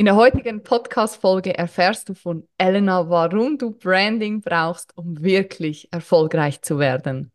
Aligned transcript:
In 0.00 0.06
der 0.06 0.16
heutigen 0.16 0.62
Podcast-Folge 0.62 1.58
erfährst 1.58 2.08
du 2.08 2.14
von 2.14 2.48
Elena, 2.56 3.10
warum 3.10 3.58
du 3.58 3.72
Branding 3.72 4.40
brauchst, 4.40 4.96
um 4.96 5.22
wirklich 5.22 5.92
erfolgreich 5.92 6.62
zu 6.62 6.78
werden. 6.78 7.32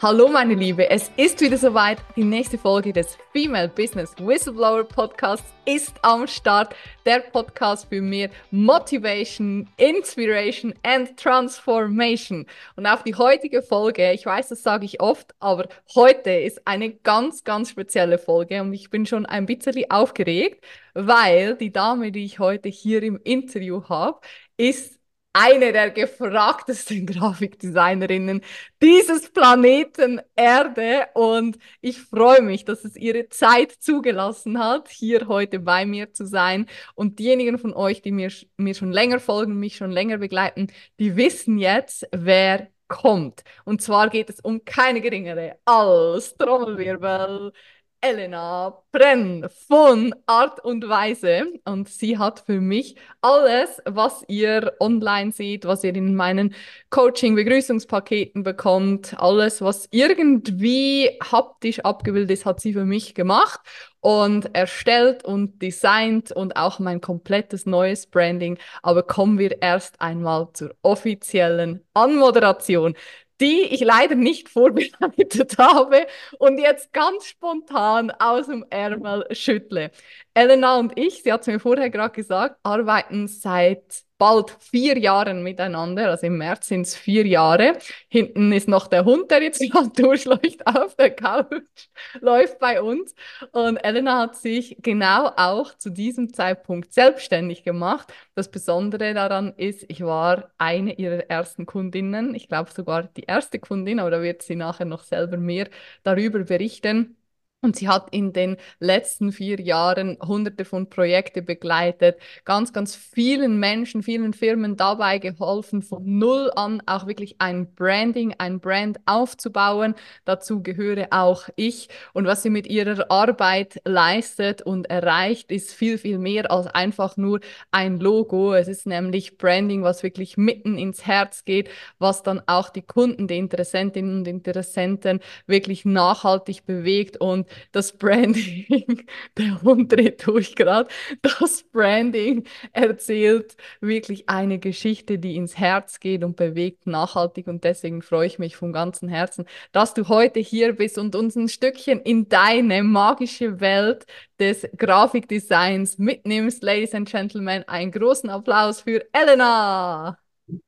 Hallo 0.00 0.28
meine 0.28 0.54
Liebe, 0.54 0.88
es 0.88 1.10
ist 1.16 1.40
wieder 1.40 1.58
soweit. 1.58 1.98
Die 2.14 2.22
nächste 2.22 2.56
Folge 2.56 2.92
des 2.92 3.18
Female 3.32 3.68
Business 3.68 4.14
Whistleblower 4.16 4.84
Podcasts 4.84 5.52
ist 5.64 5.92
am 6.02 6.28
Start. 6.28 6.72
Der 7.04 7.18
Podcast 7.18 7.88
für 7.88 8.00
mehr 8.00 8.30
Motivation, 8.52 9.68
Inspiration 9.76 10.72
and 10.84 11.16
Transformation. 11.16 12.46
Und 12.76 12.86
auf 12.86 13.02
die 13.02 13.16
heutige 13.16 13.60
Folge, 13.60 14.12
ich 14.12 14.24
weiß, 14.24 14.50
das 14.50 14.62
sage 14.62 14.84
ich 14.84 15.00
oft, 15.00 15.34
aber 15.40 15.68
heute 15.96 16.30
ist 16.30 16.64
eine 16.64 16.92
ganz, 16.92 17.42
ganz 17.42 17.70
spezielle 17.70 18.18
Folge 18.18 18.62
und 18.62 18.72
ich 18.74 18.90
bin 18.90 19.04
schon 19.04 19.26
ein 19.26 19.46
bisschen 19.46 19.90
aufgeregt, 19.90 20.64
weil 20.94 21.56
die 21.56 21.72
Dame, 21.72 22.12
die 22.12 22.24
ich 22.24 22.38
heute 22.38 22.68
hier 22.68 23.02
im 23.02 23.18
Interview 23.24 23.82
habe, 23.88 24.20
ist 24.56 24.97
eine 25.38 25.72
der 25.72 25.90
gefragtesten 25.90 27.06
Grafikdesignerinnen 27.06 28.42
dieses 28.82 29.30
Planeten 29.30 30.20
Erde 30.34 31.06
und 31.14 31.58
ich 31.80 32.00
freue 32.00 32.42
mich, 32.42 32.64
dass 32.64 32.84
es 32.84 32.96
ihre 32.96 33.28
Zeit 33.28 33.70
zugelassen 33.72 34.58
hat, 34.58 34.88
hier 34.88 35.28
heute 35.28 35.60
bei 35.60 35.86
mir 35.86 36.12
zu 36.12 36.26
sein. 36.26 36.66
Und 36.96 37.20
diejenigen 37.20 37.58
von 37.58 37.72
euch, 37.72 38.02
die 38.02 38.10
mir, 38.10 38.32
mir 38.56 38.74
schon 38.74 38.90
länger 38.90 39.20
folgen, 39.20 39.58
mich 39.60 39.76
schon 39.76 39.92
länger 39.92 40.18
begleiten, 40.18 40.68
die 40.98 41.16
wissen 41.16 41.58
jetzt, 41.58 42.08
wer 42.10 42.68
kommt. 42.88 43.42
Und 43.64 43.80
zwar 43.82 44.08
geht 44.10 44.30
es 44.30 44.40
um 44.40 44.64
keine 44.64 45.00
geringere 45.00 45.58
als 45.64 46.36
Trommelwirbel. 46.36 47.52
Elena 48.00 48.80
Brenn 48.92 49.48
von 49.66 50.14
Art 50.26 50.64
und 50.64 50.88
Weise 50.88 51.46
und 51.64 51.88
sie 51.88 52.16
hat 52.16 52.38
für 52.46 52.60
mich 52.60 52.94
alles, 53.22 53.82
was 53.86 54.24
ihr 54.28 54.74
online 54.78 55.32
seht, 55.32 55.64
was 55.64 55.82
ihr 55.82 55.94
in 55.96 56.14
meinen 56.14 56.54
Coaching-Begrüßungspaketen 56.90 58.44
bekommt, 58.44 59.18
alles, 59.18 59.60
was 59.62 59.88
irgendwie 59.90 61.10
haptisch 61.20 61.80
abgebildet 61.80 62.30
ist, 62.30 62.46
hat 62.46 62.60
sie 62.60 62.72
für 62.72 62.84
mich 62.84 63.14
gemacht 63.14 63.60
und 64.00 64.54
erstellt 64.54 65.24
und 65.24 65.60
designt 65.60 66.30
und 66.30 66.56
auch 66.56 66.78
mein 66.78 67.00
komplettes 67.00 67.66
neues 67.66 68.06
Branding. 68.06 68.58
Aber 68.80 69.02
kommen 69.02 69.40
wir 69.40 69.60
erst 69.60 70.00
einmal 70.00 70.48
zur 70.52 70.72
offiziellen 70.82 71.84
Anmoderation 71.94 72.94
die 73.40 73.62
ich 73.62 73.80
leider 73.80 74.14
nicht 74.14 74.48
vorbereitet 74.50 75.58
habe 75.58 76.06
und 76.38 76.58
jetzt 76.58 76.92
ganz 76.92 77.26
spontan 77.26 78.10
aus 78.10 78.46
dem 78.46 78.64
Ärmel 78.70 79.26
schüttle. 79.32 79.90
Elena 80.34 80.78
und 80.78 80.98
ich, 80.98 81.22
sie 81.22 81.32
hat 81.32 81.42
es 81.42 81.46
mir 81.46 81.60
vorher 81.60 81.90
gerade 81.90 82.14
gesagt, 82.14 82.56
arbeiten 82.62 83.28
seit 83.28 84.07
bald 84.18 84.56
vier 84.60 84.98
Jahren 84.98 85.42
miteinander, 85.42 86.10
also 86.10 86.26
im 86.26 86.38
März 86.38 86.68
sind 86.68 86.82
es 86.82 86.96
vier 86.96 87.26
Jahre. 87.26 87.78
Hinten 88.08 88.52
ist 88.52 88.68
noch 88.68 88.88
der 88.88 89.04
Hund, 89.04 89.30
der 89.30 89.42
jetzt 89.42 89.60
gerade 89.72 89.90
durchläuft 89.90 90.66
auf 90.66 90.96
der 90.96 91.10
Couch, 91.10 91.88
läuft 92.20 92.58
bei 92.58 92.82
uns. 92.82 93.14
Und 93.52 93.76
Elena 93.78 94.18
hat 94.18 94.36
sich 94.36 94.76
genau 94.82 95.30
auch 95.36 95.76
zu 95.76 95.90
diesem 95.90 96.32
Zeitpunkt 96.34 96.92
selbstständig 96.92 97.62
gemacht. 97.62 98.12
Das 98.34 98.50
Besondere 98.50 99.14
daran 99.14 99.54
ist, 99.56 99.84
ich 99.88 100.02
war 100.02 100.50
eine 100.58 100.94
ihrer 100.94 101.30
ersten 101.30 101.64
Kundinnen, 101.66 102.34
ich 102.34 102.48
glaube 102.48 102.70
sogar 102.72 103.04
die 103.04 103.24
erste 103.24 103.58
Kundin, 103.58 104.00
aber 104.00 104.10
da 104.10 104.22
wird 104.22 104.42
sie 104.42 104.56
nachher 104.56 104.86
noch 104.86 105.04
selber 105.04 105.36
mehr 105.36 105.68
darüber 106.02 106.40
berichten. 106.40 107.17
Und 107.60 107.74
sie 107.74 107.88
hat 107.88 108.10
in 108.12 108.32
den 108.32 108.56
letzten 108.78 109.32
vier 109.32 109.60
Jahren 109.60 110.16
hunderte 110.24 110.64
von 110.64 110.88
Projekten 110.88 111.44
begleitet, 111.44 112.16
ganz, 112.44 112.72
ganz 112.72 112.94
vielen 112.94 113.58
Menschen, 113.58 114.04
vielen 114.04 114.32
Firmen 114.32 114.76
dabei 114.76 115.18
geholfen, 115.18 115.82
von 115.82 116.04
Null 116.04 116.52
an 116.54 116.80
auch 116.86 117.08
wirklich 117.08 117.34
ein 117.40 117.74
Branding, 117.74 118.32
ein 118.38 118.60
Brand 118.60 119.00
aufzubauen. 119.06 119.96
Dazu 120.24 120.62
gehöre 120.62 121.08
auch 121.10 121.48
ich. 121.56 121.88
Und 122.12 122.26
was 122.28 122.44
sie 122.44 122.50
mit 122.50 122.68
ihrer 122.68 123.10
Arbeit 123.10 123.80
leistet 123.84 124.62
und 124.62 124.88
erreicht, 124.88 125.50
ist 125.50 125.72
viel, 125.72 125.98
viel 125.98 126.18
mehr 126.18 126.52
als 126.52 126.68
einfach 126.68 127.16
nur 127.16 127.40
ein 127.72 127.98
Logo. 127.98 128.54
Es 128.54 128.68
ist 128.68 128.86
nämlich 128.86 129.36
Branding, 129.36 129.82
was 129.82 130.04
wirklich 130.04 130.36
mitten 130.36 130.78
ins 130.78 131.08
Herz 131.08 131.44
geht, 131.44 131.70
was 131.98 132.22
dann 132.22 132.40
auch 132.46 132.70
die 132.70 132.82
Kunden, 132.82 133.26
die 133.26 133.38
Interessentinnen 133.38 134.18
und 134.18 134.28
Interessenten 134.28 135.18
wirklich 135.48 135.84
nachhaltig 135.84 136.64
bewegt 136.64 137.16
und 137.20 137.47
das 137.72 137.96
Branding, 137.96 139.06
der 139.38 139.62
Hund 139.62 139.92
dreht 139.92 140.26
durch 140.26 140.54
gerade, 140.54 140.88
das 141.22 141.64
Branding 141.72 142.44
erzählt 142.72 143.56
wirklich 143.80 144.28
eine 144.28 144.58
Geschichte, 144.58 145.18
die 145.18 145.36
ins 145.36 145.58
Herz 145.58 146.00
geht 146.00 146.24
und 146.24 146.36
bewegt 146.36 146.86
nachhaltig 146.86 147.46
und 147.48 147.64
deswegen 147.64 148.02
freue 148.02 148.26
ich 148.26 148.38
mich 148.38 148.56
von 148.56 148.72
ganzem 148.72 149.08
Herzen, 149.08 149.46
dass 149.72 149.94
du 149.94 150.08
heute 150.08 150.40
hier 150.40 150.72
bist 150.74 150.98
und 150.98 151.14
uns 151.16 151.36
ein 151.36 151.48
Stückchen 151.48 152.00
in 152.00 152.28
deine 152.28 152.82
magische 152.82 153.60
Welt 153.60 154.06
des 154.38 154.68
Grafikdesigns 154.76 155.98
mitnimmst. 155.98 156.62
Ladies 156.62 156.94
and 156.94 157.08
Gentlemen, 157.08 157.64
einen 157.68 157.92
großen 157.92 158.30
Applaus 158.30 158.82
für 158.82 159.06
Elena! 159.12 160.18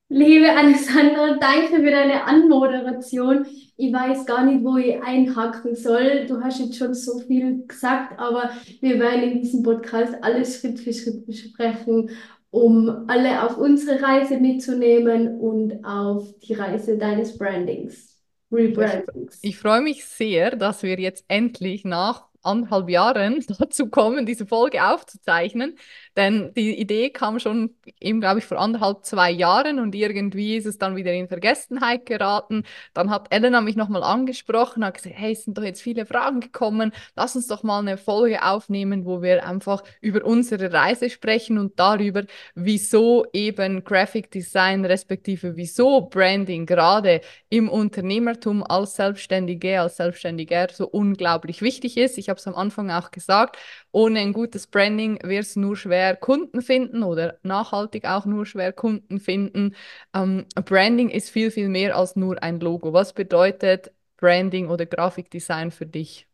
Liebe 0.08 0.50
Alexandra, 0.50 1.38
danke 1.38 1.76
für 1.76 1.90
deine 1.90 2.24
Anmoderation. 2.24 3.46
Ich 3.76 3.92
weiß 3.92 4.26
gar 4.26 4.44
nicht, 4.44 4.64
wo 4.64 4.76
ich 4.76 5.00
einhaken 5.00 5.76
soll. 5.76 6.26
Du 6.26 6.40
hast 6.40 6.58
jetzt 6.58 6.76
schon 6.76 6.94
so 6.94 7.20
viel 7.20 7.64
gesagt, 7.66 8.18
aber 8.18 8.50
wir 8.80 8.98
werden 8.98 9.22
in 9.22 9.40
diesem 9.40 9.62
Podcast 9.62 10.14
alles 10.20 10.58
Schritt 10.58 10.80
für 10.80 10.92
Schritt 10.92 11.26
besprechen, 11.26 12.10
um 12.50 13.04
alle 13.06 13.44
auf 13.44 13.56
unsere 13.56 14.02
Reise 14.02 14.38
mitzunehmen 14.38 15.38
und 15.38 15.84
auf 15.84 16.26
die 16.40 16.54
Reise 16.54 16.98
deines 16.98 17.38
Brandings, 17.38 18.18
Rebrandings. 18.50 19.38
Ich, 19.42 19.58
freue 19.58 19.80
mich 19.80 20.04
sehr, 20.04 20.56
dass 20.56 20.82
wir 20.82 20.98
jetzt 20.98 21.24
endlich 21.28 21.84
nach 21.84 22.24
anderthalb 22.42 22.88
Jahren 22.88 23.44
dazu 23.58 23.88
kommen, 23.88 24.26
diese 24.26 24.46
Folge 24.46 24.84
aufzuzeichnen. 24.84 25.76
Denn 26.16 26.52
die 26.54 26.78
Idee 26.78 27.10
kam 27.10 27.38
schon 27.38 27.70
eben, 28.00 28.20
glaube 28.20 28.40
ich, 28.40 28.44
vor 28.44 28.58
anderthalb, 28.58 29.04
zwei 29.04 29.30
Jahren 29.30 29.78
und 29.78 29.94
irgendwie 29.94 30.56
ist 30.56 30.66
es 30.66 30.76
dann 30.76 30.96
wieder 30.96 31.12
in 31.12 31.28
Vergessenheit 31.28 32.04
geraten. 32.04 32.64
Dann 32.94 33.10
hat 33.10 33.28
Elena 33.30 33.60
mich 33.60 33.76
nochmal 33.76 34.02
angesprochen, 34.02 34.84
hat 34.84 34.94
gesagt, 34.94 35.14
hey, 35.16 35.32
es 35.32 35.44
sind 35.44 35.56
doch 35.56 35.62
jetzt 35.62 35.82
viele 35.82 36.06
Fragen 36.06 36.40
gekommen, 36.40 36.92
lass 37.14 37.36
uns 37.36 37.46
doch 37.46 37.62
mal 37.62 37.78
eine 37.78 37.96
Folge 37.96 38.44
aufnehmen, 38.44 39.04
wo 39.04 39.22
wir 39.22 39.46
einfach 39.46 39.84
über 40.00 40.24
unsere 40.24 40.72
Reise 40.72 41.10
sprechen 41.10 41.58
und 41.58 41.78
darüber, 41.78 42.24
wieso 42.54 43.26
eben 43.32 43.84
Graphic 43.84 44.30
Design 44.30 44.84
respektive 44.84 45.56
wieso 45.56 46.02
Branding 46.02 46.66
gerade 46.66 47.20
im 47.48 47.68
Unternehmertum 47.68 48.64
als 48.64 48.96
Selbstständige, 48.96 49.80
als 49.80 49.96
Selbstständiger 49.96 50.68
so 50.72 50.88
unglaublich 50.88 51.62
wichtig 51.62 51.96
ist. 51.96 52.18
Ich 52.18 52.28
habe 52.28 52.38
es 52.38 52.46
am 52.48 52.54
Anfang 52.54 52.90
auch 52.90 53.10
gesagt, 53.12 53.56
ohne 53.92 54.20
ein 54.20 54.32
gutes 54.32 54.66
Branding 54.66 55.18
wirst 55.22 55.56
du 55.56 55.60
nur 55.60 55.76
schwer 55.76 55.99
Kunden 56.16 56.62
finden 56.62 57.02
oder 57.02 57.38
nachhaltig 57.42 58.04
auch 58.06 58.26
nur 58.26 58.46
schwer 58.46 58.72
Kunden 58.72 59.20
finden. 59.20 59.74
Ähm, 60.14 60.46
Branding 60.64 61.08
ist 61.10 61.30
viel, 61.30 61.50
viel 61.50 61.68
mehr 61.68 61.96
als 61.96 62.16
nur 62.16 62.42
ein 62.42 62.60
Logo. 62.60 62.92
Was 62.92 63.12
bedeutet 63.14 63.92
Branding 64.18 64.68
oder 64.68 64.86
Grafikdesign 64.86 65.70
für 65.70 65.86
dich? 65.86 66.26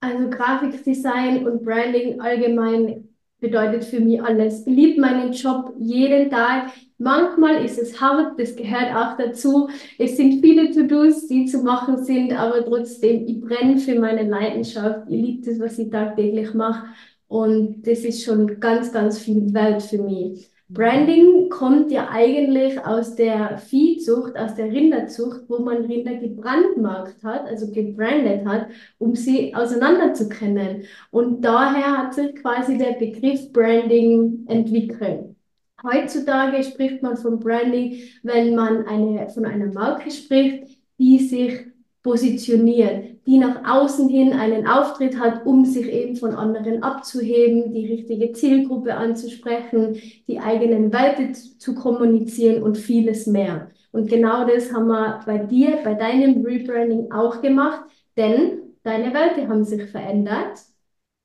Also 0.00 0.30
Grafikdesign 0.30 1.46
und 1.46 1.64
Branding 1.64 2.20
allgemein 2.20 3.08
bedeutet 3.38 3.84
für 3.84 4.00
mich 4.00 4.22
alles. 4.22 4.66
Ich 4.66 4.74
liebe 4.74 5.00
meinen 5.00 5.32
Job 5.32 5.74
jeden 5.78 6.30
Tag. 6.30 6.70
Manchmal 6.98 7.64
ist 7.64 7.78
es 7.78 8.00
hart, 8.00 8.38
das 8.38 8.54
gehört 8.56 8.94
auch 8.94 9.16
dazu. 9.16 9.68
Es 9.98 10.16
sind 10.16 10.40
viele 10.40 10.70
To-Dos, 10.70 11.26
die 11.28 11.46
zu 11.46 11.58
machen 11.62 12.02
sind, 12.04 12.32
aber 12.32 12.64
trotzdem, 12.64 13.26
ich 13.26 13.40
brenne 13.40 13.78
für 13.78 13.98
meine 13.98 14.28
Leidenschaft. 14.28 15.08
Ich 15.08 15.20
liebe 15.20 15.46
das, 15.50 15.58
was 15.60 15.78
ich 15.78 15.90
tagtäglich 15.90 16.54
mache. 16.54 16.86
Und 17.32 17.86
das 17.86 18.00
ist 18.00 18.24
schon 18.24 18.60
ganz, 18.60 18.92
ganz 18.92 19.18
viel 19.18 19.54
Welt 19.54 19.82
für 19.82 20.02
mich. 20.02 20.50
Branding 20.68 21.48
kommt 21.48 21.90
ja 21.90 22.10
eigentlich 22.10 22.78
aus 22.84 23.16
der 23.16 23.56
Viehzucht, 23.56 24.36
aus 24.36 24.54
der 24.54 24.66
Rinderzucht, 24.66 25.40
wo 25.48 25.60
man 25.60 25.86
Rinder 25.86 26.16
gebrandmarkt 26.16 27.24
hat, 27.24 27.46
also 27.46 27.70
gebrandet 27.70 28.44
hat, 28.44 28.66
um 28.98 29.14
sie 29.14 29.54
auseinander 29.54 30.12
zu 30.12 30.28
kennen. 30.28 30.84
Und 31.10 31.40
daher 31.40 31.96
hat 31.96 32.12
sich 32.12 32.34
quasi 32.36 32.76
der 32.76 32.92
Begriff 32.98 33.50
Branding 33.50 34.44
entwickelt. 34.46 35.34
Heutzutage 35.82 36.62
spricht 36.62 37.02
man 37.02 37.16
von 37.16 37.40
Branding, 37.40 37.96
wenn 38.22 38.54
man 38.54 38.86
eine, 38.86 39.30
von 39.30 39.46
einer 39.46 39.72
Marke 39.72 40.10
spricht, 40.10 40.78
die 40.98 41.18
sich 41.18 41.66
positioniert, 42.02 43.11
die 43.26 43.38
nach 43.38 43.64
außen 43.68 44.08
hin 44.08 44.32
einen 44.32 44.66
Auftritt 44.66 45.18
hat, 45.18 45.46
um 45.46 45.64
sich 45.64 45.86
eben 45.86 46.16
von 46.16 46.34
anderen 46.34 46.82
abzuheben, 46.82 47.72
die 47.72 47.86
richtige 47.86 48.32
Zielgruppe 48.32 48.94
anzusprechen, 48.94 49.96
die 50.26 50.40
eigenen 50.40 50.92
Werte 50.92 51.32
zu 51.32 51.74
kommunizieren 51.74 52.62
und 52.62 52.78
vieles 52.78 53.26
mehr. 53.26 53.68
Und 53.92 54.08
genau 54.08 54.46
das 54.46 54.72
haben 54.72 54.88
wir 54.88 55.20
bei 55.24 55.38
dir, 55.38 55.78
bei 55.84 55.94
deinem 55.94 56.44
Rebranding 56.44 57.12
auch 57.12 57.40
gemacht, 57.42 57.84
denn 58.16 58.74
deine 58.82 59.12
Werte 59.14 59.48
haben 59.48 59.64
sich 59.64 59.84
verändert. 59.84 60.58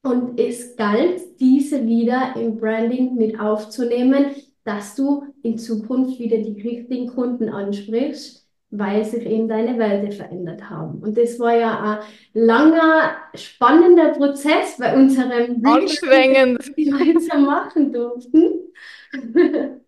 Und 0.03 0.39
es 0.39 0.75
galt, 0.75 1.39
diese 1.39 1.85
wieder 1.85 2.35
im 2.35 2.57
Branding 2.57 3.15
mit 3.15 3.39
aufzunehmen, 3.39 4.27
dass 4.63 4.95
du 4.95 5.23
in 5.43 5.57
Zukunft 5.57 6.19
wieder 6.19 6.37
die 6.37 6.61
richtigen 6.61 7.07
Kunden 7.07 7.49
ansprichst, 7.49 8.36
weil 8.69 9.05
sich 9.05 9.25
eben 9.25 9.47
deine 9.47 9.77
Werte 9.77 10.11
verändert 10.11 10.69
haben. 10.69 10.99
Und 10.99 11.17
das 11.17 11.39
war 11.39 11.55
ja 11.55 11.79
ein 11.79 11.99
langer, 12.33 13.15
spannender 13.33 14.09
Prozess 14.09 14.77
bei 14.77 14.95
unserem 14.95 15.65
Anstrengend. 15.65 16.75
gemeinsam 16.75 17.45
machen 17.45 17.93
durften. 17.93 18.73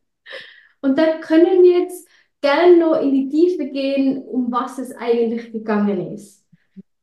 Und 0.81 0.97
da 0.97 1.17
können 1.19 1.61
wir 1.61 1.79
jetzt 1.81 2.07
gerne 2.41 2.77
noch 2.77 3.01
in 3.01 3.11
die 3.11 3.27
Tiefe 3.27 3.65
gehen, 3.65 4.23
um 4.23 4.49
was 4.51 4.77
es 4.77 4.95
eigentlich 4.95 5.51
gegangen 5.51 6.13
ist. 6.13 6.45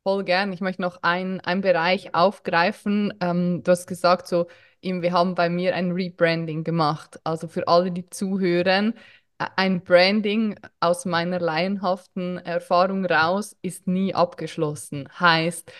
Voll 0.03 0.25
gern. 0.25 0.53
Ich 0.53 0.61
möchte 0.61 0.83
noch 0.83 1.03
einen 1.03 1.61
Bereich 1.61 2.15
aufgreifen. 2.15 3.13
Ähm, 3.21 3.63
du 3.65 3.73
hast 3.73 3.87
gesagt, 3.87 4.29
so, 4.29 4.47
wir 4.81 5.13
haben 5.13 5.35
bei 5.35 5.51
mir 5.51 5.75
ein 5.75 5.91
Rebranding 5.91 6.65
gemacht. 6.65 7.19
Also 7.25 7.49
für 7.49 7.67
alle, 7.69 7.91
die 7.91 8.09
zuhören, 8.09 8.95
ein 9.39 9.83
Branding 9.83 10.59
aus 10.81 11.05
meiner 11.05 11.39
laienhaften 11.41 12.39
Erfahrung 12.39 13.05
raus 13.05 13.57
ist 13.63 13.87
nie 13.87 14.15
abgeschlossen. 14.15 15.09
Heißt, 15.21 15.71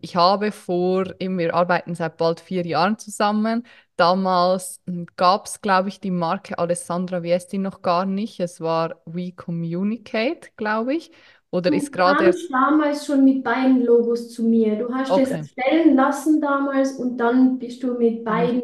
ich 0.00 0.16
habe 0.16 0.52
vor, 0.52 1.04
wir 1.18 1.54
arbeiten 1.54 1.94
seit 1.94 2.16
bald 2.16 2.40
vier 2.40 2.64
Jahren 2.66 2.98
zusammen. 2.98 3.66
Damals 3.96 4.80
gab 5.16 5.46
es, 5.46 5.60
glaube 5.60 5.88
ich, 5.88 6.00
die 6.00 6.10
Marke 6.10 6.58
Alessandra 6.58 7.22
Viesti 7.22 7.58
noch 7.58 7.82
gar 7.82 8.06
nicht. 8.06 8.40
Es 8.40 8.60
war 8.60 9.02
We 9.06 9.32
Communicate, 9.32 10.50
glaube 10.56 10.94
ich. 10.94 11.10
Oder 11.50 11.72
du 11.72 11.74
ist 11.74 11.92
gerade. 11.92 12.32
kamst 12.32 12.50
damals 12.52 13.06
schon 13.06 13.24
mit 13.24 13.42
beiden 13.44 13.84
Logos 13.84 14.30
zu 14.30 14.42
mir. 14.44 14.76
Du 14.78 14.92
hast 14.94 15.10
Okay. 15.10 15.22
es 15.22 15.30
erstellen 15.30 15.94
lassen 15.96 16.40
damals 16.40 16.92
und 16.92 17.16
dann 17.18 17.58
bist 17.58 17.82
du 17.82 17.94
mit 17.98 18.24
beiden 18.24 18.62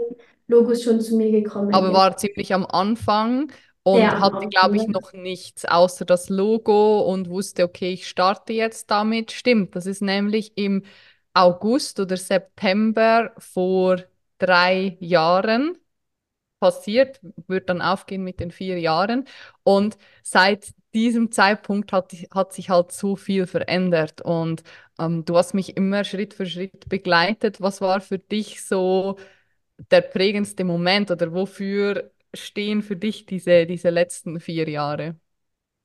Logos 0.49 0.83
schon 0.83 1.01
zu 1.01 1.17
mir 1.17 1.31
gekommen. 1.31 1.71
aber 1.71 1.93
war 1.93 2.17
ziemlich 2.17 2.55
am 2.55 2.67
Anfang 2.67 3.53
und 3.95 4.15
am 4.15 4.21
hatte, 4.21 4.49
glaube 4.49 4.77
ich, 4.77 4.89
noch 4.89 5.13
nichts 5.13 5.65
außer 5.65 6.05
das 6.05 6.29
Logo 6.29 7.01
und 7.03 7.29
wusste, 7.31 7.65
okay, 7.65 7.93
ich 7.93 8.09
starte 8.09 8.53
jetzt 8.53 8.91
damit. 8.91 9.33
Stimmt, 9.33 9.77
das 9.77 9.87
ist 9.87 10.03
nämlich 10.03 10.57
im 10.57 10.85
August 11.35 12.01
oder 12.01 12.17
September 12.17 13.33
vor 13.39 14.03
drei 14.39 14.97
Jahren 15.01 15.79
passiert, 16.61 17.21
wird 17.47 17.69
dann 17.69 17.83
aufgehen 17.83 18.25
mit 18.25 18.41
den 18.41 18.51
vier 18.51 18.79
Jahren. 18.81 19.27
Und 19.63 19.99
seit 20.23 20.75
diesem 20.95 21.31
Zeitpunkt 21.33 21.93
hat, 21.93 22.13
hat 22.35 22.53
sich 22.53 22.71
halt 22.71 22.93
so 22.93 23.17
viel 23.17 23.47
verändert. 23.47 24.21
Und 24.23 24.63
ähm, 24.99 25.25
du 25.25 25.37
hast 25.37 25.55
mich 25.55 25.77
immer 25.77 26.05
Schritt 26.05 26.35
für 26.35 26.47
Schritt 26.47 26.89
begleitet. 26.89 27.61
Was 27.61 27.81
war 27.81 28.01
für 28.01 28.19
dich 28.19 28.65
so 28.65 29.19
der 29.91 30.01
prägendste 30.03 30.65
Moment 30.65 31.11
oder 31.11 31.33
wofür 31.33 32.11
stehen 32.45 32.83
für 32.83 32.97
dich 32.97 33.27
diese, 33.27 33.67
diese 33.67 33.91
letzten 33.91 34.41
vier 34.41 34.69
Jahre? 34.69 35.17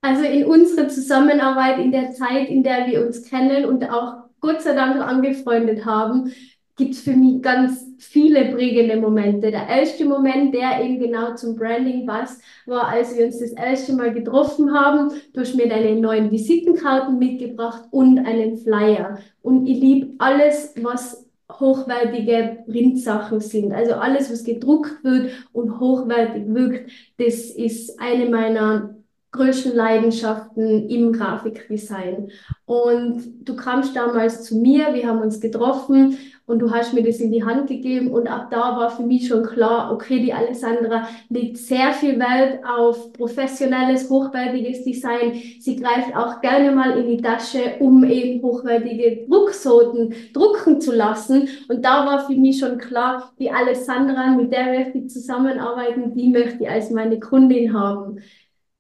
Also 0.02 0.24
in 0.26 0.46
unserer 0.46 0.90
Zusammenarbeit, 0.90 1.80
in 1.80 1.92
der 1.92 2.12
Zeit, 2.12 2.50
in 2.50 2.64
der 2.64 2.88
wir 2.88 3.06
uns 3.06 3.24
kennen 3.24 3.66
und 3.66 3.90
auch 3.90 4.24
Gott 4.42 4.62
sei 4.62 4.74
Dank 4.76 5.02
angefreundet 5.02 5.86
haben, 5.86 6.34
gibt 6.76 6.96
es 6.96 7.02
für 7.02 7.16
mich 7.16 7.42
ganz 7.42 7.86
viele 8.00 8.52
prägende 8.54 8.98
Momente. 8.98 9.52
Der 9.52 9.68
erste 9.68 10.06
Moment, 10.06 10.54
der 10.54 10.84
eben 10.84 11.00
genau 11.00 11.36
zum 11.36 11.56
Branding 11.56 12.06
passt, 12.06 12.42
war, 12.66 12.88
als 12.88 13.16
wir 13.16 13.26
uns 13.26 13.40
das 13.40 13.52
erste 13.52 13.94
Mal 13.94 14.14
getroffen 14.14 14.74
haben. 14.74 15.12
Du 15.34 15.42
hast 15.42 15.56
mir 15.56 15.70
deine 15.70 15.96
neuen 15.96 16.32
Visitenkarten 16.32 17.20
mitgebracht 17.20 17.84
und 17.92 18.20
einen 18.20 18.58
Flyer. 18.58 19.20
Und 19.42 19.68
ich 19.68 19.80
liebe 19.80 20.14
alles, 20.18 20.74
was 20.82 21.23
hochwertige 21.52 22.64
Printsachen 22.66 23.40
sind. 23.40 23.74
Also 23.74 23.94
alles, 23.94 24.32
was 24.32 24.44
gedruckt 24.44 25.04
wird 25.04 25.32
und 25.52 25.80
hochwertig 25.80 26.44
wirkt, 26.48 26.92
das 27.18 27.50
ist 27.52 28.00
eine 28.00 28.30
meiner 28.30 28.96
größten 29.34 29.76
Leidenschaften 29.76 30.88
im 30.90 31.12
Grafikdesign. 31.12 32.32
Und 32.66 33.24
du 33.44 33.56
kamst 33.56 33.96
damals 33.96 34.44
zu 34.44 34.58
mir, 34.58 34.94
wir 34.94 35.08
haben 35.08 35.22
uns 35.22 35.42
getroffen 35.42 36.18
und 36.46 36.60
du 36.60 36.72
hast 36.72 36.94
mir 36.94 37.04
das 37.04 37.20
in 37.20 37.32
die 37.32 37.44
Hand 37.44 37.68
gegeben 37.68 38.12
und 38.12 38.28
ab 38.28 38.50
da 38.52 38.78
war 38.78 38.90
für 38.90 39.04
mich 39.04 39.28
schon 39.28 39.44
klar, 39.44 39.92
okay, 39.94 40.20
die 40.20 40.34
Alessandra 40.34 41.08
legt 41.30 41.58
sehr 41.58 41.94
viel 41.94 42.20
Wert 42.20 42.60
auf 42.66 43.14
professionelles, 43.14 44.10
hochwertiges 44.10 44.84
Design. 44.84 45.34
Sie 45.60 45.78
greift 45.78 46.16
auch 46.16 46.42
gerne 46.42 46.72
mal 46.72 46.98
in 46.98 47.08
die 47.08 47.22
Tasche, 47.22 47.78
um 47.80 48.04
eben 48.04 48.42
hochwertige 48.42 49.26
Drucksorten 49.28 50.14
drucken 50.34 50.82
zu 50.82 50.92
lassen. 50.92 51.48
Und 51.70 51.84
da 51.84 52.06
war 52.06 52.28
für 52.28 52.36
mich 52.36 52.60
schon 52.60 52.78
klar, 52.78 53.32
die 53.40 53.50
Alessandra, 53.50 54.36
mit 54.36 54.52
der 54.52 54.66
möchte 54.66 54.98
ich 54.98 55.10
zusammenarbeiten, 55.10 56.14
die 56.14 56.30
möchte 56.30 56.64
ich 56.64 56.70
als 56.70 56.92
meine 56.92 57.20
Kundin 57.20 57.74
haben. 57.74 58.20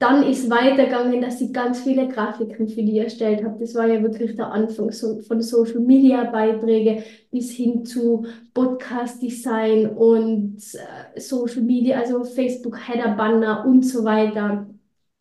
Dann 0.04 0.22
ist 0.24 0.50
weitergegangen, 0.50 1.22
dass 1.22 1.40
ich 1.40 1.54
ganz 1.54 1.80
viele 1.80 2.10
Grafiken 2.10 2.68
für 2.68 2.84
die 2.84 3.00
erstellt 3.00 3.42
habe. 3.42 3.58
Das 3.58 3.74
war 3.74 3.88
ja 3.88 4.04
wirklich 4.04 4.36
der 4.36 4.52
Anfang 4.52 4.92
so, 4.92 5.22
von 5.22 5.42
Social 5.42 5.80
Media 5.80 6.26
Beiträge 6.26 7.06
bis 7.32 7.52
hin 7.52 7.86
zu 7.86 8.26
Podcast 8.54 9.22
Design 9.22 9.88
und 9.88 10.58
äh, 10.74 11.18
Social 11.22 11.62
Media, 11.62 12.00
also 12.00 12.26
Facebook 12.26 12.78
Header 12.86 13.16
Banner 13.16 13.66
und 13.66 13.84
so 13.84 14.04
weiter. 14.04 14.68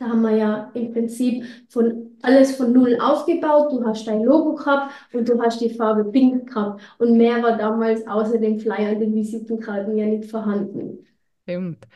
Da 0.01 0.07
haben 0.09 0.23
wir 0.23 0.37
ja 0.37 0.73
im 0.75 0.93
Prinzip 0.93 1.45
von 1.69 2.17
alles 2.21 2.57
von 2.57 2.73
null 2.73 2.99
aufgebaut. 3.01 3.71
Du 3.71 3.85
hast 3.85 4.09
dein 4.09 4.25
Logo 4.25 4.57
gehabt 4.57 4.91
und 5.13 5.29
du 5.29 5.41
hast 5.41 5.61
die 5.61 5.71
Farbe 5.71 6.11
Pink 6.11 6.49
gehabt. 6.49 6.83
Und 6.99 7.17
mehr 7.17 7.41
war 7.41 7.57
damals 7.57 8.05
außer 8.09 8.39
dem 8.39 8.59
Flyer 8.59 8.95
und 8.95 8.99
den 8.99 9.15
Visitenkarten 9.15 9.97
ja 9.97 10.07
nicht 10.07 10.29
vorhanden. 10.29 11.07
Stimmt. 11.45 11.87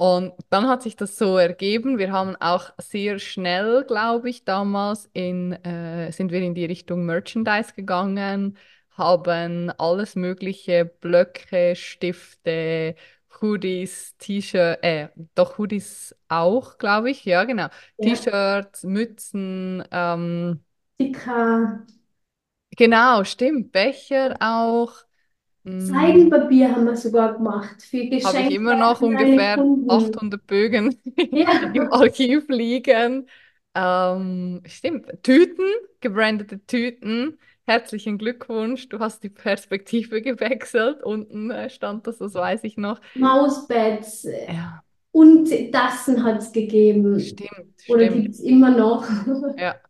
Und 0.00 0.32
dann 0.48 0.66
hat 0.66 0.82
sich 0.82 0.96
das 0.96 1.18
so 1.18 1.36
ergeben. 1.36 1.98
Wir 1.98 2.10
haben 2.10 2.34
auch 2.36 2.72
sehr 2.78 3.18
schnell, 3.18 3.84
glaube 3.84 4.30
ich, 4.30 4.46
damals 4.46 5.10
in, 5.12 5.52
äh, 5.62 6.10
sind 6.10 6.32
wir 6.32 6.40
in 6.40 6.54
die 6.54 6.64
Richtung 6.64 7.04
Merchandise 7.04 7.74
gegangen, 7.74 8.56
haben 8.92 9.70
alles 9.76 10.16
mögliche 10.16 10.86
Blöcke, 10.86 11.76
Stifte, 11.76 12.94
Hoodies, 13.42 14.16
T-Shirt, 14.16 14.78
äh, 14.82 15.08
doch 15.34 15.58
Hoodies 15.58 16.16
auch, 16.28 16.78
glaube 16.78 17.10
ich, 17.10 17.26
ja, 17.26 17.44
genau. 17.44 17.68
Ja. 17.98 18.16
T-Shirts, 18.16 18.84
Mützen, 18.84 19.84
ähm, 19.90 20.60
Sticker, 20.98 21.84
genau, 22.74 23.24
stimmt, 23.24 23.70
Becher 23.72 24.34
auch. 24.40 24.94
Mm, 25.64 25.80
Seidenpapier 25.86 26.70
haben 26.74 26.86
wir 26.86 26.96
sogar 26.96 27.34
gemacht 27.34 27.82
für 27.82 28.06
Habe 28.22 28.40
ich 28.40 28.50
Geschenke 28.50 28.54
immer 28.54 28.74
noch 28.74 29.02
ungefähr 29.02 29.66
Kunden. 29.86 29.88
800 29.88 30.46
Bögen 30.46 30.98
Ja. 31.30 31.48
im 31.72 31.92
Archiv 31.92 32.48
liegen. 32.48 33.28
Ähm, 33.74 34.62
stimmt, 34.66 35.06
Tüten, 35.22 35.64
gebrandete 36.00 36.64
Tüten. 36.66 37.38
Herzlichen 37.66 38.18
Glückwunsch, 38.18 38.88
du 38.88 38.98
hast 38.98 39.22
die 39.22 39.30
Perspektive 39.30 40.22
gewechselt. 40.22 41.02
Unten 41.02 41.50
äh, 41.50 41.70
stand 41.70 42.06
das, 42.06 42.18
das 42.18 42.34
weiß 42.34 42.64
ich 42.64 42.76
noch. 42.76 43.00
Mauspads 43.14 44.24
äh, 44.24 44.46
Ja, 44.46 44.82
und 45.12 45.48
Tassen 45.72 46.22
hat 46.24 46.38
es 46.38 46.52
gegeben. 46.52 47.18
stimmt, 47.18 47.82
Oder 47.86 48.08
gibt 48.08 48.34
es 48.34 48.40
immer 48.40 48.70
noch. 48.70 49.06
Ja, 49.56 49.80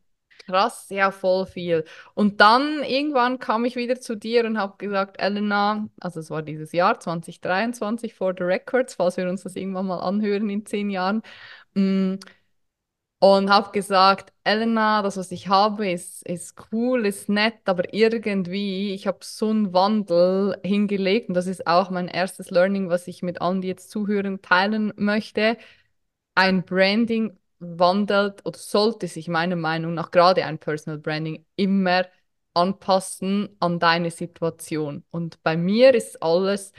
krass, 0.50 0.86
ja, 0.90 1.10
voll 1.10 1.46
viel. 1.46 1.84
Und 2.14 2.40
dann 2.40 2.82
irgendwann 2.84 3.38
kam 3.38 3.64
ich 3.64 3.76
wieder 3.76 4.00
zu 4.00 4.16
dir 4.16 4.44
und 4.44 4.58
habe 4.58 4.76
gesagt, 4.78 5.20
Elena, 5.20 5.88
also 6.00 6.20
es 6.20 6.30
war 6.30 6.42
dieses 6.42 6.72
Jahr 6.72 7.00
2023 7.00 8.14
for 8.14 8.34
the 8.36 8.44
records, 8.44 8.94
falls 8.94 9.16
wir 9.16 9.28
uns 9.28 9.42
das 9.42 9.56
irgendwann 9.56 9.86
mal 9.86 10.00
anhören 10.00 10.50
in 10.50 10.66
zehn 10.66 10.90
Jahren. 10.90 11.22
Mm, 11.74 12.16
und 13.18 13.50
habe 13.50 13.70
gesagt, 13.72 14.32
Elena, 14.44 15.02
das, 15.02 15.16
was 15.18 15.30
ich 15.30 15.48
habe, 15.48 15.90
ist, 15.90 16.26
ist 16.26 16.54
cool, 16.72 17.04
ist 17.06 17.28
nett, 17.28 17.56
aber 17.66 17.92
irgendwie, 17.92 18.94
ich 18.94 19.06
habe 19.06 19.18
so 19.22 19.50
einen 19.50 19.72
Wandel 19.74 20.58
hingelegt 20.64 21.28
und 21.28 21.34
das 21.34 21.46
ist 21.46 21.66
auch 21.66 21.90
mein 21.90 22.08
erstes 22.08 22.50
Learning, 22.50 22.88
was 22.88 23.06
ich 23.08 23.22
mit 23.22 23.42
allen, 23.42 23.60
die 23.60 23.68
jetzt 23.68 23.90
zuhören, 23.90 24.40
teilen 24.40 24.92
möchte. 24.96 25.58
Ein 26.36 26.64
Branding 26.64 27.38
wandelt 27.60 28.44
oder 28.46 28.58
sollte 28.58 29.06
sich 29.08 29.28
meiner 29.28 29.56
Meinung 29.56 29.94
nach, 29.94 30.10
gerade 30.10 30.44
ein 30.44 30.58
Personal 30.58 30.98
Branding, 30.98 31.44
immer 31.56 32.06
anpassen 32.54 33.56
an 33.60 33.78
deine 33.78 34.10
Situation. 34.10 35.04
Und 35.10 35.42
bei 35.42 35.56
mir 35.56 35.94
ist 35.94 36.22
alles 36.22 36.72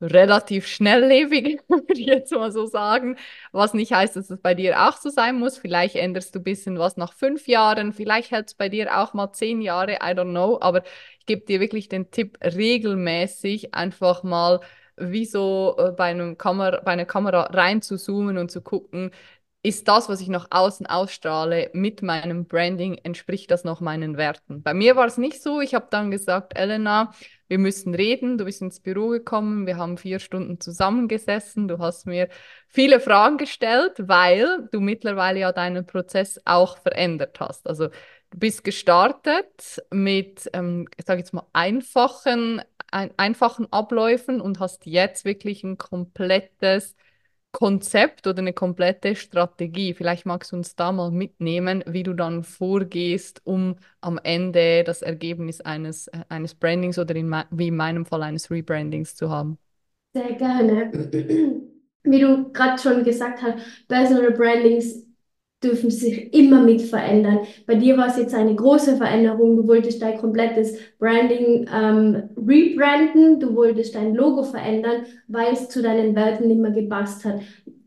relativ 0.00 0.66
schnelllebig, 0.66 1.60
würde 1.68 1.92
ich 1.94 2.06
jetzt 2.06 2.32
mal 2.32 2.52
so 2.52 2.66
sagen. 2.66 3.16
Was 3.52 3.74
nicht 3.74 3.92
heißt, 3.92 4.16
dass 4.16 4.30
es 4.30 4.40
bei 4.40 4.54
dir 4.54 4.88
auch 4.88 4.96
so 4.96 5.10
sein 5.10 5.38
muss. 5.38 5.58
Vielleicht 5.58 5.96
änderst 5.96 6.34
du 6.34 6.40
ein 6.40 6.44
bisschen 6.44 6.78
was 6.78 6.96
nach 6.96 7.12
fünf 7.12 7.46
Jahren, 7.48 7.92
vielleicht 7.92 8.30
hält 8.30 8.48
es 8.48 8.54
bei 8.54 8.68
dir 8.68 8.98
auch 8.98 9.14
mal 9.14 9.32
zehn 9.32 9.60
Jahre, 9.62 9.94
I 9.94 10.12
don't 10.14 10.30
know. 10.30 10.58
Aber 10.60 10.82
ich 11.18 11.26
gebe 11.26 11.44
dir 11.46 11.60
wirklich 11.60 11.88
den 11.88 12.10
Tipp, 12.10 12.38
regelmäßig 12.42 13.74
einfach 13.74 14.22
mal 14.22 14.60
wie 14.96 15.24
so 15.26 15.74
äh, 15.78 15.90
bei 15.92 16.04
einem 16.06 16.38
Kamera, 16.38 16.80
bei 16.80 16.92
einer 16.92 17.04
Kamera 17.04 17.42
rein 17.52 17.82
zu 17.82 17.96
zoomen 17.96 18.38
und 18.38 18.50
zu 18.50 18.62
gucken, 18.62 19.10
ist 19.64 19.88
das, 19.88 20.10
was 20.10 20.20
ich 20.20 20.28
nach 20.28 20.48
außen 20.50 20.84
ausstrahle, 20.84 21.70
mit 21.72 22.02
meinem 22.02 22.44
Branding, 22.44 22.98
entspricht 23.02 23.50
das 23.50 23.64
noch 23.64 23.80
meinen 23.80 24.18
Werten? 24.18 24.62
Bei 24.62 24.74
mir 24.74 24.94
war 24.94 25.06
es 25.06 25.16
nicht 25.16 25.42
so. 25.42 25.62
Ich 25.62 25.74
habe 25.74 25.86
dann 25.90 26.10
gesagt, 26.10 26.52
Elena, 26.54 27.14
wir 27.48 27.58
müssen 27.58 27.94
reden. 27.94 28.36
Du 28.36 28.44
bist 28.44 28.60
ins 28.60 28.80
Büro 28.80 29.08
gekommen, 29.08 29.66
wir 29.66 29.78
haben 29.78 29.96
vier 29.96 30.18
Stunden 30.18 30.60
zusammengesessen. 30.60 31.66
Du 31.66 31.78
hast 31.78 32.06
mir 32.06 32.28
viele 32.68 33.00
Fragen 33.00 33.38
gestellt, 33.38 33.94
weil 34.00 34.68
du 34.70 34.80
mittlerweile 34.80 35.40
ja 35.40 35.52
deinen 35.52 35.86
Prozess 35.86 36.38
auch 36.44 36.76
verändert 36.76 37.40
hast. 37.40 37.66
Also 37.66 37.88
du 37.88 38.38
bist 38.38 38.64
gestartet 38.64 39.82
mit, 39.90 40.50
ähm, 40.52 40.88
ich 40.98 41.06
sage 41.06 41.20
jetzt 41.20 41.32
mal, 41.32 41.46
einfachen, 41.54 42.60
ein, 42.90 43.12
einfachen 43.16 43.72
Abläufen 43.72 44.42
und 44.42 44.60
hast 44.60 44.84
jetzt 44.84 45.24
wirklich 45.24 45.64
ein 45.64 45.78
komplettes 45.78 46.96
Konzept 47.54 48.26
oder 48.26 48.40
eine 48.40 48.52
komplette 48.52 49.16
Strategie. 49.16 49.94
Vielleicht 49.94 50.26
magst 50.26 50.52
du 50.52 50.56
uns 50.56 50.76
da 50.76 50.92
mal 50.92 51.10
mitnehmen, 51.12 51.84
wie 51.86 52.02
du 52.02 52.12
dann 52.14 52.44
vorgehst, 52.44 53.40
um 53.44 53.76
am 54.02 54.18
Ende 54.22 54.84
das 54.84 55.02
Ergebnis 55.02 55.60
eines, 55.62 56.08
äh, 56.08 56.20
eines 56.28 56.54
Brandings 56.56 56.98
oder 56.98 57.16
in 57.16 57.30
wie 57.52 57.68
in 57.68 57.76
meinem 57.76 58.06
Fall 58.06 58.22
eines 58.24 58.50
Rebrandings 58.50 59.14
zu 59.16 59.30
haben. 59.30 59.58
Sehr 60.14 60.34
gerne. 60.34 60.92
Wie 62.04 62.20
du 62.20 62.52
gerade 62.52 62.80
schon 62.80 63.02
gesagt 63.04 63.42
hast, 63.42 63.88
Personal 63.88 64.32
Brandings 64.32 65.03
dürfen 65.64 65.90
sich 65.90 66.32
immer 66.34 66.62
mit 66.62 66.82
verändern. 66.82 67.40
Bei 67.66 67.74
dir 67.74 67.96
war 67.96 68.08
es 68.08 68.18
jetzt 68.18 68.34
eine 68.34 68.54
große 68.54 68.96
Veränderung. 68.96 69.56
Du 69.56 69.66
wolltest 69.66 70.02
dein 70.02 70.18
komplettes 70.18 70.76
Branding 70.98 71.66
ähm, 71.74 72.28
rebranden, 72.36 73.40
du 73.40 73.56
wolltest 73.56 73.94
dein 73.94 74.14
Logo 74.14 74.42
verändern, 74.42 75.06
weil 75.26 75.54
es 75.54 75.68
zu 75.68 75.82
deinen 75.82 76.14
Werten 76.14 76.48
nicht 76.48 76.60
mehr 76.60 76.70
gepasst 76.70 77.24
hat. 77.24 77.40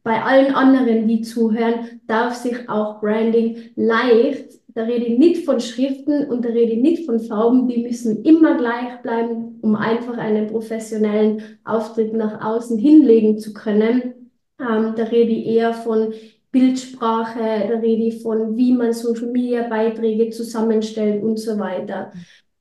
Bei 0.03 0.23
allen 0.23 0.55
anderen, 0.55 1.07
die 1.07 1.21
zuhören, 1.21 2.01
darf 2.07 2.33
sich 2.35 2.69
auch 2.69 3.01
Branding 3.01 3.57
leicht, 3.75 4.57
da 4.77 4.83
rede 4.83 5.05
ich 5.05 5.17
nicht 5.17 5.43
von 5.43 5.59
Schriften 5.59 6.25
und 6.29 6.45
da 6.45 6.49
rede 6.49 6.73
ich 6.73 6.81
nicht 6.81 7.05
von 7.07 7.19
Farben, 7.19 7.67
die 7.67 7.81
müssen 7.81 8.23
immer 8.23 8.57
gleich 8.57 9.01
bleiben, 9.01 9.57
um 9.63 9.75
einfach 9.75 10.17
einen 10.17 10.47
professionellen 10.47 11.41
Auftritt 11.65 12.13
nach 12.13 12.45
außen 12.45 12.77
hinlegen 12.77 13.39
zu 13.39 13.53
können. 13.53 14.13
Ähm, 14.59 14.93
da 14.95 15.03
rede 15.05 15.31
ich 15.31 15.47
eher 15.47 15.73
von 15.73 16.13
Bildsprache, 16.57 17.67
da 17.69 17.79
rede 17.79 18.03
ich 18.03 18.21
von, 18.21 18.57
wie 18.57 18.73
man 18.73 18.93
Social 18.93 19.27
Media 19.27 19.67
Beiträge 19.67 20.29
zusammenstellt 20.31 21.23
und 21.23 21.37
so 21.37 21.59
weiter. 21.59 22.11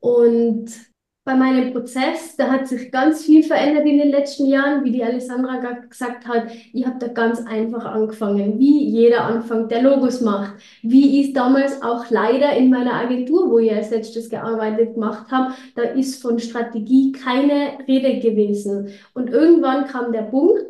Und 0.00 0.70
bei 1.24 1.34
meinem 1.34 1.72
Prozess, 1.72 2.36
da 2.36 2.52
hat 2.52 2.68
sich 2.68 2.92
ganz 2.92 3.24
viel 3.24 3.42
verändert 3.42 3.84
in 3.84 3.98
den 3.98 4.10
letzten 4.10 4.46
Jahren, 4.46 4.84
wie 4.84 4.92
die 4.92 5.02
Alessandra 5.02 5.56
gesagt 5.88 6.28
hat. 6.28 6.52
Ich 6.72 6.86
habe 6.86 7.00
da 7.00 7.08
ganz 7.08 7.44
einfach 7.44 7.84
angefangen, 7.84 8.60
wie 8.60 8.84
jeder 8.84 9.24
anfängt, 9.24 9.72
der 9.72 9.82
Logos 9.82 10.20
macht. 10.20 10.54
Wie 10.82 11.20
ich 11.20 11.32
damals 11.32 11.82
auch 11.82 12.08
leider 12.10 12.52
in 12.52 12.70
meiner 12.70 12.92
Agentur, 12.92 13.50
wo 13.50 13.58
ich 13.58 13.72
als 13.72 13.90
letztes 13.90 14.30
gearbeitet 14.30 14.94
gemacht 14.94 15.32
habe, 15.32 15.54
da 15.74 15.82
ist 15.82 16.22
von 16.22 16.38
Strategie 16.38 17.10
keine 17.10 17.78
Rede 17.88 18.20
gewesen. 18.20 18.90
Und 19.12 19.30
irgendwann 19.30 19.86
kam 19.86 20.12
der 20.12 20.22
Punkt, 20.22 20.64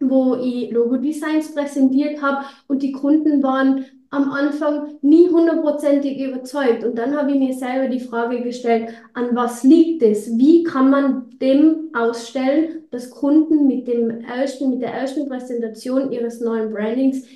wo 0.00 0.36
ich 0.36 0.70
Logo-Designs 0.70 1.54
präsentiert 1.54 2.20
habe 2.20 2.44
und 2.68 2.82
die 2.82 2.92
Kunden 2.92 3.42
waren 3.42 3.86
am 4.10 4.30
Anfang 4.30 4.98
nie 5.02 5.28
hundertprozentig 5.28 6.18
überzeugt. 6.20 6.84
Und 6.84 6.96
dann 6.96 7.16
habe 7.16 7.32
ich 7.32 7.38
mir 7.38 7.54
selber 7.54 7.88
die 7.88 8.00
Frage 8.00 8.42
gestellt, 8.42 8.90
an 9.14 9.34
was 9.34 9.62
liegt 9.62 10.02
es? 10.02 10.38
Wie 10.38 10.62
kann 10.62 10.90
man 10.90 11.38
dem 11.40 11.90
ausstellen, 11.94 12.84
dass 12.90 13.10
Kunden 13.10 13.66
mit 13.66 13.88
dem 13.88 14.10
ersten, 14.20 14.70
mit 14.70 14.82
der 14.82 14.92
ersten 14.92 15.28
Präsentation 15.28 16.12
ihres 16.12 16.40
neuen 16.40 16.72
Brandings 16.72 17.26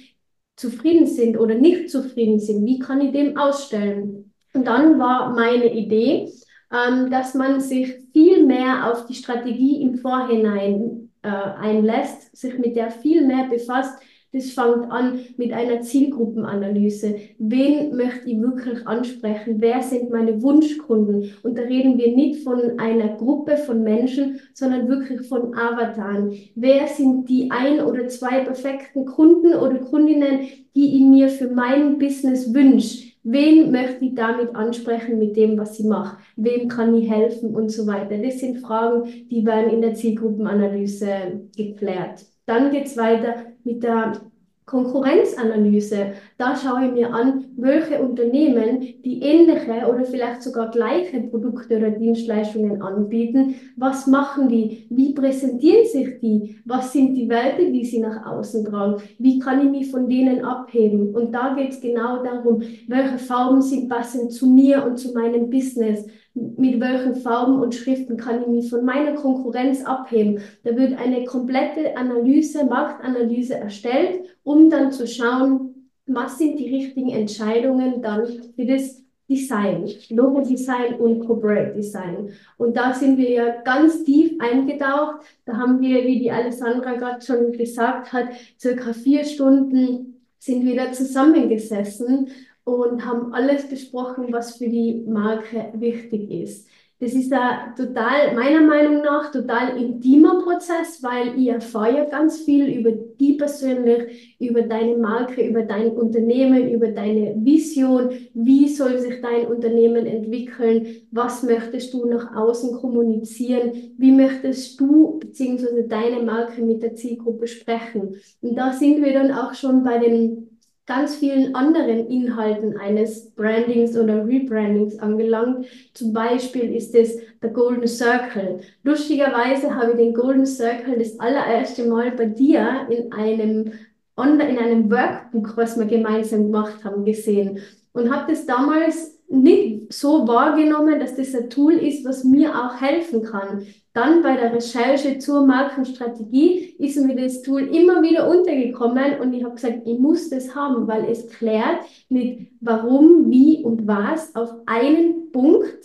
zufrieden 0.57 1.07
sind 1.07 1.39
oder 1.39 1.55
nicht 1.55 1.91
zufrieden 1.91 2.39
sind? 2.39 2.65
Wie 2.65 2.79
kann 2.79 3.01
ich 3.01 3.13
dem 3.13 3.37
ausstellen? 3.37 4.33
Und 4.53 4.67
dann 4.67 4.99
war 4.99 5.35
meine 5.35 5.73
Idee, 5.73 6.31
ähm, 6.73 7.11
dass 7.11 7.35
man 7.35 7.61
sich 7.61 7.95
viel 8.13 8.47
mehr 8.47 8.91
auf 8.91 9.07
die 9.07 9.15
Strategie 9.15 9.83
im 9.83 9.97
Vorhinein 9.97 11.00
äh, 11.23 11.29
einlässt, 11.29 12.35
sich 12.37 12.59
mit 12.59 12.77
der 12.77 12.91
viel 12.91 13.27
mehr 13.27 13.45
befasst. 13.49 14.03
Das 14.33 14.51
fängt 14.51 14.91
an 14.93 15.19
mit 15.37 15.53
einer 15.53 15.81
Zielgruppenanalyse. 15.81 17.17
Wen 17.39 17.97
möchte 17.97 18.31
ich 18.31 18.41
wirklich 18.41 18.87
ansprechen? 18.87 19.57
Wer 19.59 19.83
sind 19.83 20.11
meine 20.11 20.41
Wunschkunden? 20.41 21.33
Und 21.43 21.59
da 21.59 21.63
reden 21.63 21.99
wir 21.99 22.15
nicht 22.15 22.45
von 22.45 22.79
einer 22.79 23.17
Gruppe 23.17 23.57
von 23.57 23.83
Menschen, 23.83 24.39
sondern 24.55 24.89
wirklich 24.89 25.27
von 25.27 25.55
Avataren. 25.55 26.33
Wer 26.55 26.87
sind 26.87 27.29
die 27.29 27.51
ein 27.51 27.81
oder 27.81 28.07
zwei 28.07 28.45
perfekten 28.45 29.05
Kunden 29.05 29.55
oder 29.55 29.79
Kundinnen, 29.79 30.41
die 30.77 30.97
ich 30.97 31.03
mir 31.03 31.29
für 31.29 31.49
mein 31.49 31.99
Business 31.99 32.55
wünsche? 32.55 33.11
Wen 33.23 33.71
möchte 33.71 34.05
ich 34.05 34.15
damit 34.15 34.55
ansprechen 34.55 35.19
mit 35.19 35.37
dem, 35.37 35.59
was 35.59 35.79
ich 35.79 35.87
mache? 35.87 36.19
Wem 36.37 36.69
kann 36.69 36.95
ich 36.95 37.11
helfen 37.11 37.55
und 37.55 37.71
so 37.71 37.87
weiter? 37.87 38.17
Das 38.17 38.39
sind 38.39 38.61
Fragen, 38.61 39.29
die 39.31 39.45
werden 39.45 39.73
in 39.73 39.83
der 39.83 39.95
Zielgruppenanalyse 39.95 41.49
geklärt. 41.55 42.25
Dann 42.51 42.73
geht 42.73 42.87
es 42.87 42.97
weiter 42.97 43.37
mit 43.63 43.85
der 43.85 44.23
Konkurrenzanalyse. 44.67 46.15
Da 46.37 46.57
schaue 46.57 46.87
ich 46.87 46.93
mir 46.93 47.15
an, 47.15 47.45
welche 47.57 48.03
Unternehmen, 48.03 48.81
die 49.05 49.23
ähnliche 49.23 49.87
oder 49.89 50.05
vielleicht 50.05 50.43
sogar 50.43 50.73
gleiche 50.73 51.21
Produkte 51.21 51.77
oder 51.77 51.93
Dienstleistungen 51.93 52.83
anbieten, 52.83 53.55
was 53.77 54.09
machen 54.09 54.49
die, 54.49 54.87
wie 54.91 55.15
präsentieren 55.15 55.87
sich 55.87 56.19
die, 56.19 56.57
was 56.65 56.93
sind 56.93 57.15
die 57.15 57.29
Werte, 57.29 57.71
die 57.71 57.85
sie 57.85 58.01
nach 58.01 58.27
außen 58.27 58.65
tragen, 58.65 59.01
wie 59.19 59.39
kann 59.39 59.65
ich 59.65 59.71
mich 59.71 59.91
von 59.93 60.09
denen 60.09 60.45
abheben. 60.45 61.15
Und 61.15 61.33
da 61.33 61.55
geht 61.55 61.71
es 61.71 61.81
genau 61.81 62.25
darum, 62.25 62.63
welche 62.89 63.19
Farben 63.19 63.63
sind 63.63 63.89
passend 63.89 64.33
zu 64.33 64.49
mir 64.49 64.85
und 64.85 64.99
zu 64.99 65.13
meinem 65.13 65.51
Business 65.51 66.05
mit 66.35 66.81
welchen 66.81 67.17
Farben 67.17 67.61
und 67.61 67.75
Schriften 67.75 68.17
kann 68.17 68.43
ich 68.43 68.47
mich 68.47 68.71
von 68.71 68.85
meiner 68.85 69.15
Konkurrenz 69.15 69.85
abheben. 69.85 70.41
Da 70.63 70.77
wird 70.77 70.99
eine 70.99 71.25
komplette 71.25 71.97
Analyse, 71.97 72.65
Marktanalyse 72.65 73.55
erstellt, 73.55 74.21
um 74.45 74.71
dann 74.71 74.93
zu 74.93 75.07
schauen, 75.07 75.91
was 76.07 76.39
sind 76.39 76.59
die 76.59 76.75
richtigen 76.75 77.11
Entscheidungen 77.11 78.03
dann 78.03 78.27
für 78.55 78.65
das 78.65 79.03
Design, 79.29 79.89
Logo-Design 80.09 80.97
und 80.97 81.25
Corporate 81.25 81.73
Design. 81.75 82.31
Und 82.59 82.77
da 82.77 82.93
sind 82.93 83.17
wir 83.17 83.31
ja 83.31 83.61
ganz 83.63 84.03
tief 84.03 84.33
eingetaucht. 84.41 85.21
Da 85.45 85.57
haben 85.57 85.81
wir, 85.81 86.05
wie 86.05 86.19
die 86.19 86.33
Alessandra 86.33 86.95
gerade 86.95 87.25
schon 87.25 87.53
gesagt 87.53 88.13
hat, 88.13 88.29
circa 88.59 88.93
vier 88.93 89.25
Stunden 89.25 90.21
sind 90.41 90.65
wir 90.65 90.75
da 90.75 90.91
zusammengesessen 90.91 92.29
und 92.65 93.05
haben 93.05 93.33
alles 93.33 93.69
besprochen, 93.69 94.33
was 94.33 94.57
für 94.57 94.69
die 94.69 95.05
Marke 95.07 95.73
wichtig 95.75 96.31
ist. 96.31 96.69
Das 97.01 97.15
ist 97.15 97.33
ein 97.33 97.75
total, 97.77 98.35
meiner 98.35 98.61
Meinung 98.61 99.01
nach, 99.01 99.33
total 99.33 99.79
intimer 99.79 100.43
Prozess, 100.43 101.03
weil 101.03 101.41
ich 101.41 101.49
erfahre 101.49 102.07
ganz 102.11 102.41
viel 102.41 102.69
über 102.69 102.93
die 102.93 103.39
persönlich, 103.39 104.37
über 104.39 104.61
deine 104.61 104.99
Marke, 104.99 105.41
über 105.41 105.63
dein 105.63 105.93
Unternehmen, 105.93 106.71
über 106.71 106.89
deine 106.89 107.35
Vision. 107.43 108.11
Wie 108.35 108.69
soll 108.69 108.99
sich 108.99 109.23
dein 109.23 109.47
Unternehmen 109.47 110.05
entwickeln? 110.05 110.89
Was 111.11 111.43
möchtest 111.43 111.95
du 111.95 112.05
nach 112.05 112.37
außen 112.37 112.75
kommunizieren? 112.75 113.95
Wie 113.97 114.13
möchtest 114.13 114.79
du 114.79 115.19
bzw. 115.21 115.87
deine 115.89 116.23
Marke 116.23 116.61
mit 116.61 116.83
der 116.83 116.95
Zielgruppe 116.97 117.47
sprechen? 117.47 118.17
Und 118.43 118.57
da 118.57 118.75
sind 118.75 119.03
wir 119.03 119.15
dann 119.15 119.33
auch 119.33 119.55
schon 119.55 119.83
bei 119.85 119.97
den 119.97 120.50
ganz 120.91 121.15
vielen 121.15 121.55
anderen 121.55 122.09
Inhalten 122.09 122.77
eines 122.77 123.31
Brandings 123.37 123.97
oder 123.97 124.27
Rebrandings 124.27 124.99
angelangt. 124.99 125.65
Zum 125.95 126.13
Beispiel 126.13 126.75
ist 126.75 126.97
es 126.97 127.17
der 127.41 127.51
Golden 127.51 127.87
Circle. 127.87 128.59
Lustigerweise 128.83 129.73
habe 129.73 129.93
ich 129.93 129.99
den 129.99 130.15
Golden 130.15 130.47
Circle 130.47 130.99
das 130.99 131.21
allererste 131.21 131.87
Mal 131.87 132.11
bei 132.11 132.27
dir 132.27 132.89
in 132.91 133.13
einem, 133.13 133.73
in 134.17 134.59
einem 134.59 134.91
Workbook, 134.91 135.57
was 135.57 135.79
wir 135.79 135.87
gemeinsam 135.87 136.51
gemacht 136.51 136.85
haben, 136.85 137.05
gesehen 137.05 137.61
und 137.93 138.13
habe 138.13 138.33
das 138.33 138.45
damals 138.45 139.17
nicht 139.29 139.93
so 139.93 140.27
wahrgenommen, 140.27 140.99
dass 140.99 141.15
das 141.15 141.37
ein 141.37 141.51
Tool 141.51 141.75
ist, 141.75 142.05
was 142.05 142.25
mir 142.25 142.53
auch 142.53 142.81
helfen 142.81 143.23
kann. 143.23 143.65
Dann 143.93 144.23
bei 144.23 144.37
der 144.37 144.55
Recherche 144.55 145.19
zur 145.19 145.47
Markenstrategie 145.47 146.77
ist 146.79 146.97
mir 146.97 147.17
das 147.17 147.43
Tool 147.43 147.63
immer 147.63 148.03
wieder 148.03 148.29
untergekommen 148.29 149.19
und 149.21 149.33
ich 149.33 149.43
habe 149.43 149.55
gesagt, 149.55 149.81
ich 149.85 149.99
muss 149.99 150.31
das 150.31 150.55
haben, 150.55 150.87
weil 150.87 151.11
es 151.11 151.29
klärt 151.29 151.81
mit 152.09 152.53
warum, 152.61 153.31
wie 153.31 153.65
und 153.65 153.89
was 153.89 154.35
auf 154.37 154.55
einen 154.67 155.33
Punkt, 155.33 155.85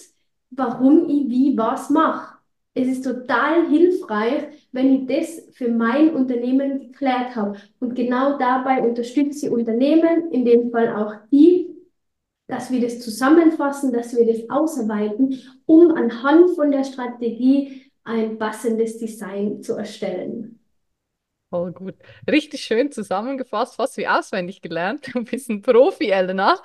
warum 0.51 1.09
ich 1.09 1.29
wie 1.29 1.57
was 1.57 1.89
mache. 1.89 2.35
Es 2.75 2.87
ist 2.89 3.05
total 3.05 3.67
hilfreich, 3.69 4.43
wenn 4.71 4.93
ich 4.93 5.07
das 5.07 5.55
für 5.55 5.69
mein 5.69 6.13
Unternehmen 6.13 6.79
geklärt 6.79 7.35
habe. 7.35 7.57
Und 7.79 7.95
genau 7.95 8.37
dabei 8.37 8.83
unterstütze 8.83 9.47
ich 9.47 9.51
Unternehmen, 9.51 10.29
in 10.31 10.43
dem 10.45 10.71
Fall 10.71 10.93
auch 10.93 11.13
die, 11.31 11.73
dass 12.47 12.69
wir 12.71 12.81
das 12.81 12.99
zusammenfassen, 12.99 13.91
dass 13.91 14.15
wir 14.15 14.27
das 14.27 14.49
ausarbeiten, 14.49 15.39
um 15.65 15.91
anhand 15.91 16.51
von 16.51 16.69
der 16.69 16.83
Strategie 16.83 17.84
ein 18.05 18.37
passendes 18.37 18.97
Design 18.99 19.61
zu 19.61 19.75
erstellen. 19.75 20.59
Voll 21.51 21.71
gut. 21.73 21.95
Richtig 22.29 22.63
schön 22.63 22.91
zusammengefasst, 22.91 23.75
fast 23.75 23.97
wie 23.97 24.07
auswendig 24.07 24.61
gelernt. 24.61 25.13
Du 25.13 25.23
bist 25.23 25.49
ein 25.49 25.61
Profi, 25.61 26.09
Elena. 26.09 26.59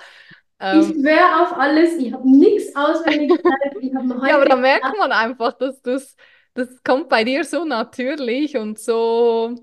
Ich 0.69 0.87
Ähm, 0.87 0.95
schwöre 0.95 1.41
auf 1.43 1.53
alles, 1.57 1.95
ich 1.97 2.13
habe 2.13 2.29
nichts 2.29 2.75
auswendig 2.75 3.41
gelernt. 3.43 3.75
Ich 3.81 3.91
ja, 4.23 4.35
aber 4.35 4.45
da 4.45 4.55
merkt 4.55 4.91
gedacht, 4.91 4.97
man 4.97 5.11
einfach, 5.11 5.53
dass 5.53 5.81
das, 5.81 6.15
das 6.53 6.69
kommt 6.83 7.09
bei 7.09 7.23
dir 7.23 7.43
so 7.43 7.65
natürlich 7.65 8.57
und 8.57 8.79
so 8.79 9.55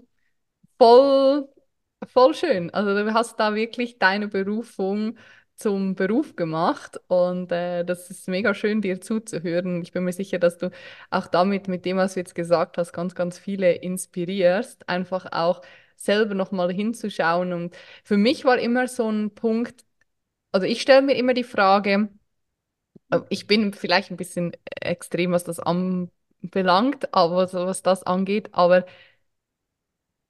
voll, 0.79 1.49
voll 2.09 2.35
schön. 2.35 2.71
Also 2.75 2.95
du 2.95 3.15
hast 3.15 3.39
da 3.41 3.55
wirklich 3.55 3.99
deine 3.99 4.29
Berufung 4.29 5.19
zum 5.59 5.95
Beruf 5.97 6.37
gemacht 6.37 7.01
und 7.09 7.53
äh, 7.53 7.85
das 7.85 8.11
ist 8.11 8.29
mega 8.29 8.55
schön, 8.55 8.81
dir 8.83 9.01
zuzuhören. 9.01 9.83
Ich 9.83 9.93
bin 9.93 10.05
mir 10.05 10.13
sicher, 10.13 10.39
dass 10.39 10.59
du 10.59 10.71
auch 11.11 11.27
damit, 11.27 11.69
mit 11.69 11.85
dem, 11.85 11.97
was 11.99 12.15
du 12.15 12.21
jetzt 12.21 12.35
gesagt 12.35 12.79
hast, 12.79 12.93
ganz, 12.93 13.15
ganz 13.15 13.39
viele 13.39 13.73
inspirierst, 13.75 14.89
einfach 14.89 15.27
auch 15.33 15.63
selber 15.97 16.35
nochmal 16.35 16.73
hinzuschauen. 16.73 17.53
Und 17.53 17.77
für 18.05 18.17
mich 18.17 18.45
war 18.45 18.59
immer 18.59 18.89
so 18.89 19.11
ein 19.11 19.35
Punkt, 19.35 19.85
also 20.53 20.67
ich 20.67 20.83
stelle 20.83 21.03
mir 21.03 21.17
immer 21.17 21.35
die 21.35 21.45
Frage, 21.45 22.09
äh, 23.11 23.21
ich 23.31 23.47
bin 23.47 23.73
vielleicht 23.75 24.11
ein 24.11 24.17
bisschen 24.17 24.53
extrem, 24.81 25.33
was 25.33 25.45
das 25.45 25.61
anbelangt, 25.61 27.13
aber 27.15 27.49
so 27.49 27.67
was 27.67 27.83
das 27.83 28.03
angeht, 28.05 28.51
aber 28.53 28.87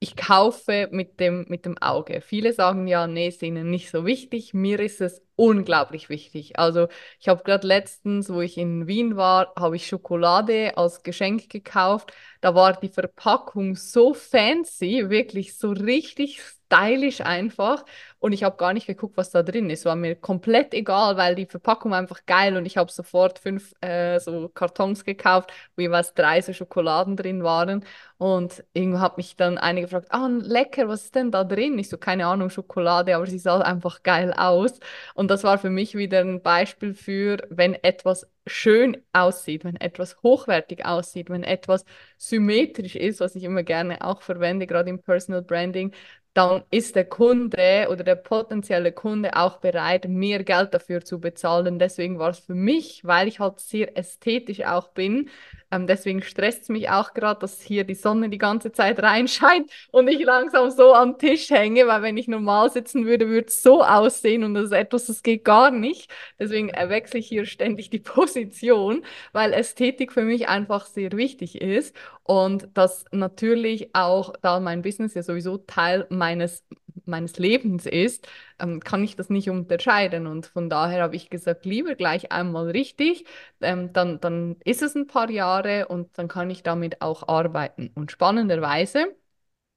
ich 0.01 0.17
kaufe 0.17 0.89
mit 0.93 1.21
dem, 1.21 1.47
mit 1.49 1.65
dem 1.65 1.79
Auge. 1.79 2.21
Viele 2.21 2.53
sagen 2.53 2.87
ja, 2.87 3.07
nee, 3.07 3.29
ist 3.29 3.43
ihnen 3.43 3.71
nicht 3.71 3.91
so 3.91 4.07
wichtig. 4.07 4.55
Mir 4.55 4.81
ist 4.81 5.01
es 5.01 5.23
unglaublich 5.39 6.09
wichtig. 6.09 6.59
Also 6.59 6.89
ich 7.21 7.29
habe 7.29 7.45
gerade 7.45 7.67
letztens, 7.67 8.29
wo 8.29 8.41
ich 8.41 8.59
in 8.59 8.89
Wien 8.89 9.17
war, 9.17 9.53
habe 9.57 9.77
ich 9.77 9.87
Schokolade 9.87 10.77
als 10.77 11.03
Geschenk 11.05 11.49
gekauft. 11.49 12.13
Da 12.41 12.55
war 12.57 12.73
die 12.75 12.89
Verpackung 12.89 13.77
so 13.77 14.15
fancy, 14.15 15.09
wirklich 15.11 15.57
so 15.57 15.71
richtig 15.71 16.41
stylisch 16.69 17.21
einfach. 17.21 17.85
Und 18.19 18.33
ich 18.33 18.43
habe 18.45 18.57
gar 18.57 18.73
nicht 18.73 18.87
geguckt, 18.87 19.17
was 19.17 19.31
da 19.31 19.43
drin 19.43 19.71
ist. 19.71 19.85
War 19.85 19.97
mir 19.97 20.17
komplett 20.17 20.75
egal, 20.75 21.17
weil 21.17 21.35
die 21.35 21.47
Verpackung 21.47 21.93
war 21.93 21.99
einfach 21.99 22.27
geil 22.27 22.57
und 22.57 22.67
ich 22.67 22.77
habe 22.77 22.91
sofort 22.91 23.39
fünf 23.39 23.73
äh, 23.81 24.19
so 24.19 24.49
Kartons 24.49 25.05
gekauft, 25.05 25.53
wo 25.77 25.83
jeweils 25.83 26.15
drei 26.15 26.41
so 26.43 26.53
Schokoladen 26.53 27.17
drin 27.17 27.43
waren. 27.45 27.85
Und 28.19 28.65
irgendwo 28.73 28.99
hat 29.01 29.17
mich 29.17 29.37
dann 29.37 29.59
eine 29.59 29.81
gefragt, 29.83 30.09
ah, 30.11 30.27
lecker, 30.29 30.89
was 30.89 31.05
ist 31.05 31.15
denn 31.15 31.31
da 31.31 31.45
drin? 31.45 31.79
Ich 31.79 31.89
so, 31.89 31.97
keine 31.99 32.27
Ahnung, 32.27 32.51
Schokolade, 32.51 33.15
aber 33.15 33.27
sie 33.27 33.39
sah 33.39 33.61
einfach 33.61 34.03
geil 34.03 34.33
aus. 34.37 34.73
Und 35.15 35.28
das 35.31 35.45
war 35.45 35.59
für 35.59 35.71
mich 35.71 35.95
wieder 35.95 36.21
ein 36.21 36.43
Beispiel 36.43 36.95
für, 36.95 37.39
wenn 37.51 37.75
etwas 37.75 38.27
schön 38.47 38.97
aussieht, 39.13 39.65
wenn 39.65 39.77
etwas 39.77 40.23
hochwertig 40.23 40.85
aussieht, 40.85 41.31
wenn 41.31 41.45
etwas 41.45 41.85
symmetrisch 42.17 42.97
ist, 42.97 43.21
was 43.21 43.35
ich 43.37 43.45
immer 43.45 43.63
gerne 43.63 44.03
auch 44.03 44.23
verwende, 44.23 44.67
gerade 44.67 44.91
im 44.91 45.01
Personal 45.03 45.43
Branding, 45.43 45.93
dann 46.35 46.63
ist 46.71 46.95
der 46.95 47.05
Kunde 47.05 47.89
oder 47.91 48.05
der 48.05 48.15
potenzielle 48.15 48.93
Kunde 48.93 49.37
auch 49.37 49.59
bereit, 49.59 50.07
mehr 50.09 50.45
Geld 50.45 50.73
dafür 50.75 51.05
zu 51.05 51.21
bezahlen. 51.21 51.79
Deswegen 51.79 52.19
war 52.19 52.31
es 52.31 52.39
für 52.39 52.55
mich, 52.55 53.05
weil 53.05 53.27
ich 53.29 53.41
halt 53.41 53.59
sehr 53.61 53.97
ästhetisch 53.97 54.65
auch 54.65 54.89
bin, 54.89 55.31
ähm, 55.71 55.87
deswegen 55.87 56.23
stresst 56.23 56.63
es 56.63 56.69
mich 56.69 56.91
auch 56.91 57.15
gerade, 57.15 57.41
dass 57.41 57.61
hier 57.61 57.85
die 57.85 57.95
Sonne 57.95 58.29
die 58.29 58.39
ganze 58.39 58.73
Zeit 58.73 59.03
reinscheint 59.03 59.71
und 59.91 60.09
ich 60.09 60.21
langsam 60.25 60.71
so 60.71 60.95
am 60.95 61.19
Tisch 61.19 61.51
hänge, 61.51 61.87
weil 61.87 62.03
wenn 62.03 62.17
ich 62.17 62.29
normal 62.29 62.71
sitzen 62.71 63.07
würde, 63.07 63.29
würde 63.29 63.49
es 63.49 63.63
so 63.63 63.83
aussehen 63.83 64.45
und 64.45 64.55
das 64.55 64.67
ist 64.67 64.73
etwas, 64.73 65.07
das 65.07 65.23
geht 65.23 65.45
gar 65.45 65.71
nicht. 65.71 66.11
Deswegen 66.39 66.69
wechsle 66.69 67.21
ich 67.21 67.29
hier 67.29 67.45
ständig 67.47 67.91
die 67.91 67.99
Position, 68.01 69.05
weil 69.33 69.53
Ästhetik 69.53 70.13
für 70.13 70.23
mich 70.23 70.49
einfach 70.49 70.87
sehr 70.87 71.13
wichtig 71.13 71.61
ist 71.61 71.95
und 72.23 72.69
das 72.75 73.05
natürlich 73.11 73.95
auch, 73.95 74.35
da 74.43 74.61
mein 74.61 74.83
Business 74.83 75.15
ja 75.15 75.23
sowieso 75.23 75.59
Teil 75.59 76.07
meines 76.11 76.65
meines 77.07 77.39
Lebens 77.39 77.87
ist, 77.87 78.29
ähm, 78.59 78.81
kann 78.81 79.03
ich 79.05 79.17
das 79.17 79.31
nicht 79.31 79.51
unterscheiden. 79.51 80.27
Und 80.27 80.47
von 80.47 80.69
daher 80.71 81.03
habe 81.03 81.17
ich 81.17 81.31
gesagt, 81.31 81.65
lieber 81.65 81.95
gleich 81.95 82.33
einmal 82.33 82.71
richtig, 82.71 83.25
ähm, 83.61 83.93
dann, 83.93 84.21
dann 84.21 84.57
ist 84.65 84.83
es 84.83 84.95
ein 84.95 85.07
paar 85.07 85.31
Jahre 85.31 85.89
und 85.89 86.17
dann 86.19 86.29
kann 86.29 86.51
ich 86.51 86.63
damit 86.63 87.01
auch 87.03 87.29
arbeiten. 87.29 87.91
Und 87.95 88.11
spannenderweise 88.13 89.15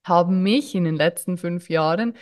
haben 0.05 0.43
mich 0.43 0.75
in 0.75 0.83
den 0.83 0.95
letzten 0.95 1.37
fünf 1.37 1.69
Jahren 1.69 2.15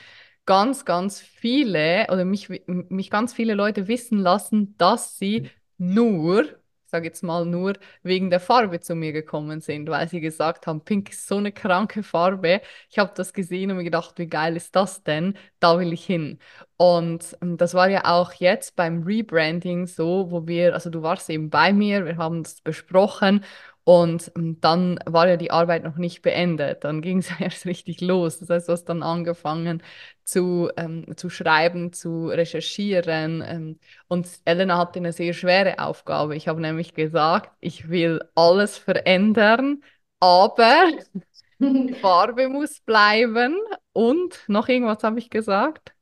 ganz, 0.46 0.86
ganz 0.86 1.22
viele 1.22 2.08
oder 2.12 2.26
mich, 2.26 2.50
mich 2.68 3.10
ganz 3.10 3.34
viele 3.34 3.54
Leute 3.56 3.88
wissen 3.88 4.20
lassen, 4.20 4.76
dass 4.78 5.18
sie 5.18 5.50
nur, 5.78 6.44
ich 6.44 6.54
sage 6.90 7.06
jetzt 7.08 7.24
mal 7.24 7.46
nur, 7.46 7.74
wegen 8.04 8.30
der 8.30 8.40
Farbe 8.40 8.80
zu 8.80 8.96
mir 8.96 9.12
gekommen 9.14 9.62
sind, 9.62 9.90
weil 9.90 10.08
sie 10.10 10.20
gesagt 10.22 10.68
haben, 10.68 10.82
Pink 10.84 11.10
ist 11.12 11.28
so 11.28 11.38
eine 11.38 11.52
kranke 11.52 12.04
Farbe. 12.04 12.62
Ich 12.90 13.00
habe 13.00 13.12
das 13.16 13.34
gesehen 13.34 13.72
und 13.72 13.78
mir 13.78 13.84
gedacht, 13.84 14.18
wie 14.18 14.28
geil 14.28 14.56
ist 14.56 14.76
das 14.76 15.04
denn? 15.04 15.38
Da 15.60 15.80
will 15.80 15.94
ich 15.94 16.06
hin. 16.06 16.40
Und 16.78 17.38
ähm, 17.42 17.58
das 17.58 17.74
war 17.74 17.90
ja 17.90 18.06
auch 18.06 18.34
jetzt 18.34 18.76
beim 18.76 19.04
Rebranding 19.04 19.86
so, 19.88 20.32
wo 20.32 20.48
wir, 20.48 20.74
also 20.74 20.90
du 20.90 21.02
warst 21.02 21.30
eben 21.30 21.50
bei 21.50 21.74
mir, 21.74 22.06
wir 22.06 22.18
haben 22.18 22.44
das 22.44 22.62
besprochen 22.62 23.44
und 23.84 24.32
ähm, 24.36 24.60
dann 24.62 25.00
war 25.06 25.28
ja 25.28 25.38
die 25.38 25.52
Arbeit 25.52 25.84
noch 25.84 25.98
nicht 25.98 26.22
beendet. 26.22 26.84
Dann 26.84 27.02
ging 27.02 27.20
es 27.20 27.30
erst 27.40 27.66
richtig 27.66 28.02
los. 28.02 28.40
Das 28.40 28.50
heißt, 28.50 28.68
du 28.70 28.74
hast 28.74 28.86
dann 28.86 29.04
angefangen 29.04 29.82
zu, 30.24 30.70
ähm, 30.78 31.06
zu 31.18 31.30
schreiben, 31.30 31.92
zu 31.94 32.28
recherchieren. 32.28 33.44
Ähm, 33.46 33.80
und 34.08 34.28
Elena 34.46 34.78
hatte 34.78 35.00
eine 35.00 35.14
sehr 35.14 35.34
schwere 35.34 35.80
Aufgabe. 35.80 36.36
Ich 36.36 36.48
habe 36.48 36.62
nämlich 36.62 36.94
gesagt, 36.94 37.52
ich 37.60 37.90
will 37.90 38.22
alles 38.36 38.78
verändern, 38.78 39.84
aber 40.20 40.86
die 41.60 41.94
Farbe 41.96 42.50
muss 42.50 42.80
bleiben. 42.82 43.58
Und 43.94 44.44
noch 44.48 44.68
irgendwas 44.70 45.04
habe 45.04 45.20
ich 45.20 45.30
gesagt? 45.30 45.94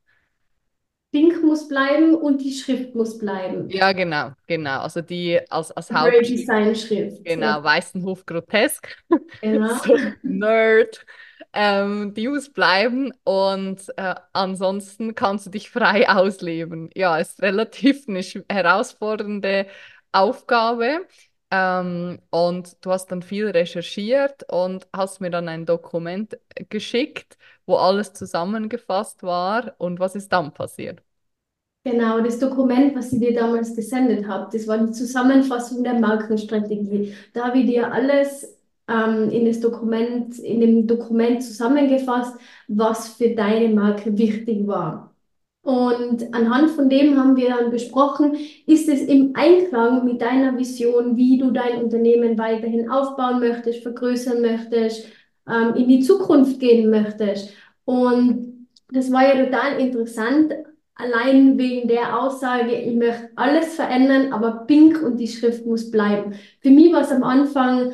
Pink 1.12 1.44
muss 1.44 1.68
bleiben 1.68 2.16
und 2.16 2.42
die 2.42 2.54
Schrift 2.54 2.96
muss 2.96 3.18
bleiben. 3.18 3.70
Ja, 3.70 3.92
genau, 3.94 4.32
genau. 4.48 4.82
Also 4.82 5.02
die 5.02 5.40
als, 5.50 5.72
als 5.72 5.92
Hauptschrift. 5.92 6.50
Schrift. 6.76 7.18
Ja, 7.28 7.34
Genau, 7.36 7.64
Weißenhof 7.64 8.26
grotesk. 8.26 8.98
genau. 9.42 9.76
So 9.84 9.96
Nerd. 10.22 11.06
Ähm, 11.54 12.14
die 12.14 12.28
muss 12.28 12.52
bleiben 12.52 13.12
und 13.24 13.82
äh, 13.98 14.16
ansonsten 14.34 15.16
kannst 15.16 15.46
du 15.48 15.50
dich 15.50 15.70
frei 15.70 16.08
ausleben. 16.10 16.90
Ja, 16.96 17.18
ist 17.18 17.42
relativ 17.42 18.08
eine 18.08 18.22
herausfordernde 18.50 19.68
Aufgabe. 20.12 21.08
Ähm, 21.50 22.20
und 22.30 22.78
du 22.86 22.92
hast 22.92 23.08
dann 23.12 23.22
viel 23.22 23.48
recherchiert 23.50 24.44
und 24.52 24.88
hast 24.94 25.22
mir 25.22 25.30
dann 25.30 25.48
ein 25.48 25.66
Dokument 25.66 26.38
geschickt, 26.70 27.38
wo 27.68 27.76
alles 27.78 28.14
zusammengefasst 28.14 29.24
war. 29.24 29.76
Und 29.80 30.00
was 30.00 30.16
ist 30.16 30.34
dann 30.34 30.54
passiert? 30.54 31.04
Genau, 31.84 32.20
das 32.20 32.38
Dokument, 32.40 32.96
was 32.96 33.14
ich 33.14 33.20
dir 33.20 33.34
damals 33.34 33.74
gesendet 33.74 34.28
habe, 34.28 34.50
das 34.52 34.68
war 34.68 34.78
die 34.78 34.92
Zusammenfassung 34.92 35.84
der 35.86 35.94
Markenstrategie. 36.00 37.14
Da 37.34 37.46
habe 37.48 37.60
ich 37.60 37.66
dir 37.68 37.92
alles 37.94 38.58
ähm, 38.90 39.30
in 39.30 39.46
das 39.46 39.62
Dokument, 39.62 40.38
in 40.40 40.60
dem 40.60 40.86
Dokument 40.88 41.42
zusammengefasst, 41.42 42.36
was 42.68 43.14
für 43.14 43.30
deine 43.36 43.70
Marke 43.74 44.18
wichtig 44.18 44.68
war. 44.68 45.14
Und 45.64 46.34
anhand 46.34 46.72
von 46.72 46.90
dem 46.90 47.18
haben 47.20 47.36
wir 47.38 47.50
dann 47.50 47.72
besprochen, 47.72 48.36
ist 48.66 48.90
es 48.90 49.02
im 49.04 49.34
Einklang 49.36 50.06
mit 50.06 50.22
deiner 50.22 50.58
Vision, 50.58 51.18
wie 51.18 51.38
du 51.38 51.52
dein 51.52 51.84
Unternehmen 51.84 52.38
weiterhin 52.38 52.90
aufbauen 52.90 53.40
möchtest, 53.40 53.84
vergrößern 53.84 54.42
möchtest, 54.42 55.08
ähm, 55.50 55.76
in 55.76 55.88
die 55.88 56.02
Zukunft 56.02 56.60
gehen 56.60 56.90
möchtest. 56.90 57.54
Und 57.86 58.68
das 58.90 59.12
war 59.12 59.24
ja 59.24 59.46
total 59.46 59.80
interessant, 59.80 60.54
allein 60.96 61.58
wegen 61.58 61.88
der 61.88 62.20
Aussage, 62.20 62.74
ich 62.74 62.96
möchte 62.96 63.30
alles 63.36 63.76
verändern, 63.76 64.34
aber 64.34 64.66
Pink 64.66 65.02
und 65.04 65.18
die 65.18 65.28
Schrift 65.28 65.66
muss 65.66 65.92
bleiben. 65.92 66.34
Für 66.62 66.72
mich 66.72 66.92
war 66.92 67.02
es 67.02 67.12
am 67.12 67.24
Anfang, 67.24 67.94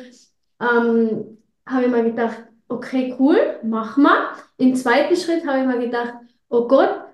ähm, 0.60 1.38
habe 1.66 1.84
ich 1.84 1.90
mir 1.90 2.04
gedacht, 2.04 2.44
okay, 2.68 3.14
cool, 3.18 3.38
mach 3.62 3.96
mal. 3.96 4.28
Im 4.56 4.74
zweiten 4.74 5.16
Schritt 5.16 5.46
habe 5.46 5.60
ich 5.60 5.66
mir 5.66 5.78
gedacht, 5.78 6.14
oh 6.48 6.66
Gott, 6.66 7.04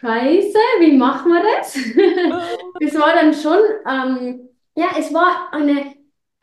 Scheiße, 0.00 0.58
wie 0.80 0.96
machen 0.96 1.32
wir 1.32 1.42
das? 1.42 1.74
Das 2.78 2.94
war 2.94 3.14
dann 3.14 3.32
schon, 3.32 3.58
ähm, 3.88 4.48
ja, 4.74 4.88
es 4.98 5.12
war 5.12 5.48
eine 5.52 5.95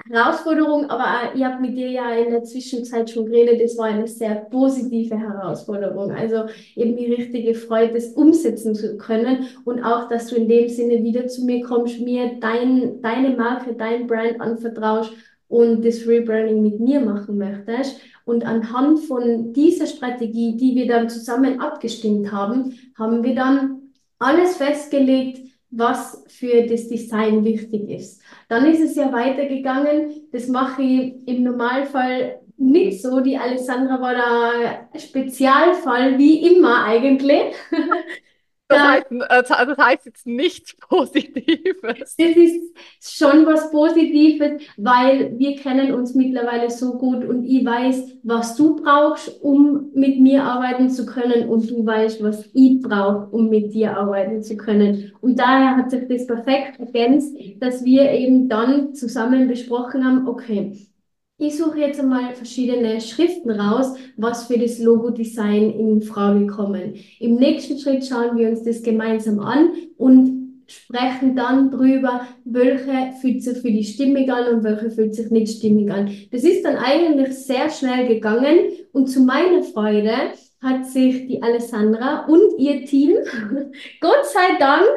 Herausforderung, 0.10 0.90
aber 0.90 1.34
äh, 1.34 1.38
ich 1.38 1.44
habe 1.44 1.62
mit 1.62 1.78
dir 1.78 1.90
ja 1.90 2.12
in 2.12 2.32
der 2.32 2.44
Zwischenzeit 2.44 3.10
schon 3.10 3.26
geredet, 3.26 3.62
es 3.62 3.78
war 3.78 3.86
eine 3.86 4.08
sehr 4.08 4.36
positive 4.36 5.18
Herausforderung. 5.18 6.12
Also 6.12 6.46
eben 6.76 6.98
die 6.98 7.14
richtige 7.14 7.56
Freude, 7.56 7.94
das 7.94 8.10
umsetzen 8.10 8.76
zu 8.76 8.98
können 8.98 9.48
und 9.64 9.84
auch, 9.84 10.10
dass 10.10 10.28
du 10.28 10.36
in 10.36 10.50
dem 10.50 10.68
Sinne 10.68 11.04
wieder 11.04 11.28
zu 11.28 11.46
mir 11.46 11.64
kommst, 11.64 12.02
mir 12.02 12.38
dein, 12.40 13.02
deine 13.02 13.30
Marke, 13.36 13.74
dein 13.74 14.08
Brand 14.08 14.42
anvertraust 14.42 15.14
und 15.48 15.86
das 15.86 16.06
Rebranding 16.08 16.62
mit 16.62 16.80
mir 16.80 17.00
machen 17.00 17.38
möchtest. 17.38 18.00
Und 18.26 18.46
anhand 18.46 19.00
von 19.02 19.54
dieser 19.54 19.88
Strategie, 19.88 20.58
die 20.58 20.76
wir 20.76 20.88
dann 20.88 21.10
zusammen 21.10 21.60
abgestimmt 21.60 22.32
haben, 22.32 22.78
haben 22.98 23.24
wir 23.24 23.36
dann 23.36 23.82
alles 24.20 24.58
festgelegt, 24.58 25.42
was 25.76 26.24
für 26.28 26.66
das 26.68 26.88
Design 26.88 27.44
wichtig 27.44 27.90
ist. 27.90 28.22
Dann 28.48 28.66
ist 28.66 28.82
es 28.82 28.96
ja 28.96 29.12
weitergegangen. 29.12 30.28
Das 30.32 30.48
mache 30.48 30.82
ich 30.84 31.28
im 31.28 31.44
Normalfall 31.44 32.40
nicht 32.58 33.02
so. 33.02 33.22
Die 33.22 33.38
Alessandra 33.38 34.00
war 34.00 34.14
da 34.14 35.00
Spezialfall, 35.00 36.18
wie 36.18 36.56
immer 36.56 36.86
eigentlich. 36.86 37.56
Das 38.74 38.82
heißt, 38.82 39.12
äh, 39.12 39.66
das 39.68 39.78
heißt 39.78 40.06
jetzt 40.06 40.28
nichts 40.28 40.76
Positives. 40.90 42.16
Das 42.18 42.36
ist 42.36 42.74
schon 43.02 43.46
was 43.46 43.72
Positives, 43.72 44.62
weil 44.78 45.38
wir 45.38 45.56
kennen 45.56 45.94
uns 45.94 46.16
mittlerweile 46.16 46.70
so 46.70 46.98
gut 46.98 47.26
und 47.26 47.46
ich 47.46 47.66
weiß, 47.66 48.20
was 48.24 48.56
du 48.56 48.76
brauchst, 48.76 49.42
um 49.42 49.92
mit 49.94 50.20
mir 50.20 50.44
arbeiten 50.44 50.90
zu 50.90 51.06
können 51.06 51.50
und 51.50 51.70
du 51.70 51.86
weißt, 51.86 52.24
was 52.24 52.50
ich 52.54 52.82
brauche, 52.82 53.28
um 53.32 53.50
mit 53.50 53.74
dir 53.74 53.98
arbeiten 53.98 54.42
zu 54.42 54.58
können. 54.58 55.12
Und 55.22 55.40
daher 55.40 55.78
hat 55.78 55.92
sich 55.92 56.08
das 56.08 56.28
perfekt 56.28 56.80
ergänzt, 56.80 57.36
dass 57.60 57.84
wir 57.84 58.12
eben 58.12 58.50
dann 58.50 58.94
zusammen 58.94 59.48
besprochen 59.48 60.06
haben, 60.06 60.28
okay, 60.28 60.88
ich 61.38 61.58
suche 61.58 61.80
jetzt 61.80 62.00
einmal 62.00 62.34
verschiedene 62.36 63.02
Schriften 63.02 63.52
raus, 63.52 63.96
was 64.18 64.48
für 64.48 64.58
das 64.58 64.80
Logo-Design 64.80 65.72
in 65.72 66.02
Frage 66.02 66.48
kommen. 66.48 66.96
Im 67.20 67.36
nächsten 67.36 67.78
Schritt 67.78 68.06
schauen 68.06 68.38
wir 68.38 68.50
uns 68.50 68.64
das 68.64 68.84
gemeinsam 68.84 69.40
an 69.40 69.72
und 69.98 70.44
sprechen 70.68 71.36
dann 71.36 71.72
drüber, 71.72 72.28
welche 72.46 73.14
fühlt 73.20 73.44
sich 73.44 73.58
für 73.60 73.72
die 73.72 73.84
stimmig 73.84 74.32
an 74.32 74.56
und 74.56 74.64
welche 74.64 74.92
fühlt 74.92 75.16
sich 75.16 75.30
nicht 75.30 75.58
stimmig 75.58 75.92
an. 75.92 76.10
Das 76.32 76.44
ist 76.44 76.64
dann 76.64 76.78
eigentlich 76.78 77.36
sehr 77.36 77.70
schnell 77.70 78.08
gegangen 78.08 78.58
und 78.92 79.08
zu 79.08 79.22
meiner 79.22 79.64
Freude 79.64 80.14
hat 80.62 80.86
sich 80.86 81.28
die 81.28 81.44
Alessandra 81.44 82.26
und 82.26 82.58
ihr 82.58 82.86
Team, 82.86 83.18
Gott 84.02 84.26
sei 84.26 84.58
Dank, 84.60 84.88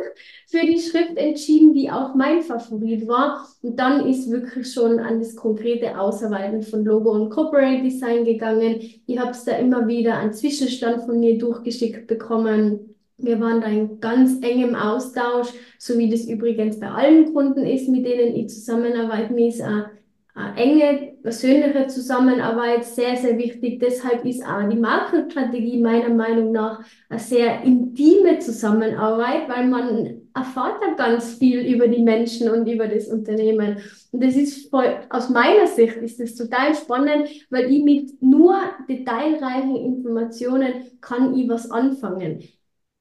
für 0.46 0.64
die 0.64 0.78
Schrift 0.78 1.16
entschieden, 1.16 1.74
die 1.74 1.90
auch 1.90 2.14
mein 2.14 2.40
Favorit 2.40 3.09
war. 3.09 3.48
Und 3.62 3.78
dann 3.78 4.06
ist 4.09 4.30
wirklich 4.30 4.72
schon 4.72 5.00
an 5.00 5.18
das 5.18 5.35
konkrete 5.35 5.98
Ausarbeiten 5.98 6.62
von 6.62 6.85
Logo 6.85 7.11
und 7.11 7.30
Corporate 7.30 7.82
Design 7.82 8.24
gegangen. 8.24 8.80
Ich 9.06 9.18
habe 9.18 9.32
es 9.32 9.44
da 9.44 9.56
immer 9.56 9.88
wieder 9.88 10.16
einen 10.18 10.32
Zwischenstand 10.32 11.02
von 11.02 11.18
mir 11.18 11.37
durchgeschickt 11.37 12.06
bekommen. 12.06 12.94
Wir 13.18 13.40
waren 13.40 13.61
da 13.61 13.66
in 13.66 13.98
ganz 13.98 14.40
engem 14.42 14.76
Austausch, 14.76 15.48
so 15.78 15.98
wie 15.98 16.11
das 16.11 16.26
übrigens 16.26 16.78
bei 16.78 16.90
allen 16.90 17.32
Kunden 17.32 17.64
ist, 17.66 17.88
mit 17.88 18.06
denen 18.06 18.37
ich 18.37 18.48
zusammenarbeite. 18.50 19.32
Mir 19.32 19.48
ist 19.48 19.62
eine, 19.62 19.74
eine 19.76 19.90
enge 20.57 21.14
persönliche 21.22 21.87
Zusammenarbeit 21.87 22.85
sehr, 22.85 23.16
sehr 23.16 23.38
wichtig. 23.38 23.81
Deshalb 23.81 24.25
ist 24.25 24.44
auch 24.44 24.68
die 24.68 24.77
Markenstrategie 24.77 25.81
meiner 25.81 26.11
Meinung 26.11 26.53
nach 26.53 26.85
eine 27.09 27.18
sehr 27.18 27.62
intime 27.62 28.38
Zusammenarbeit, 28.38 29.49
weil 29.49 29.66
man 29.66 30.22
erfahrt 30.35 30.83
da 30.83 30.92
ganz 30.94 31.35
viel 31.38 31.61
über 31.72 31.88
die 31.88 32.03
Menschen 32.03 32.51
und 32.51 32.66
über 32.66 32.87
das 32.87 33.09
Unternehmen. 33.09 33.79
Und 34.12 34.22
das 34.22 34.37
ist 34.37 34.68
voll, 34.70 35.01
aus 35.09 35.31
meiner 35.31 35.66
Sicht 35.66 35.96
ist 35.96 36.20
das 36.20 36.35
total 36.35 36.75
spannend, 36.75 37.29
weil 37.51 37.72
ich 37.72 37.83
mit 37.83 38.22
nur 38.22 38.59
detailreichen 38.88 39.77
Informationen 39.77 40.85
kann 41.01 41.35
ich 41.35 41.49
was 41.49 41.70
anfangen. 41.70 42.42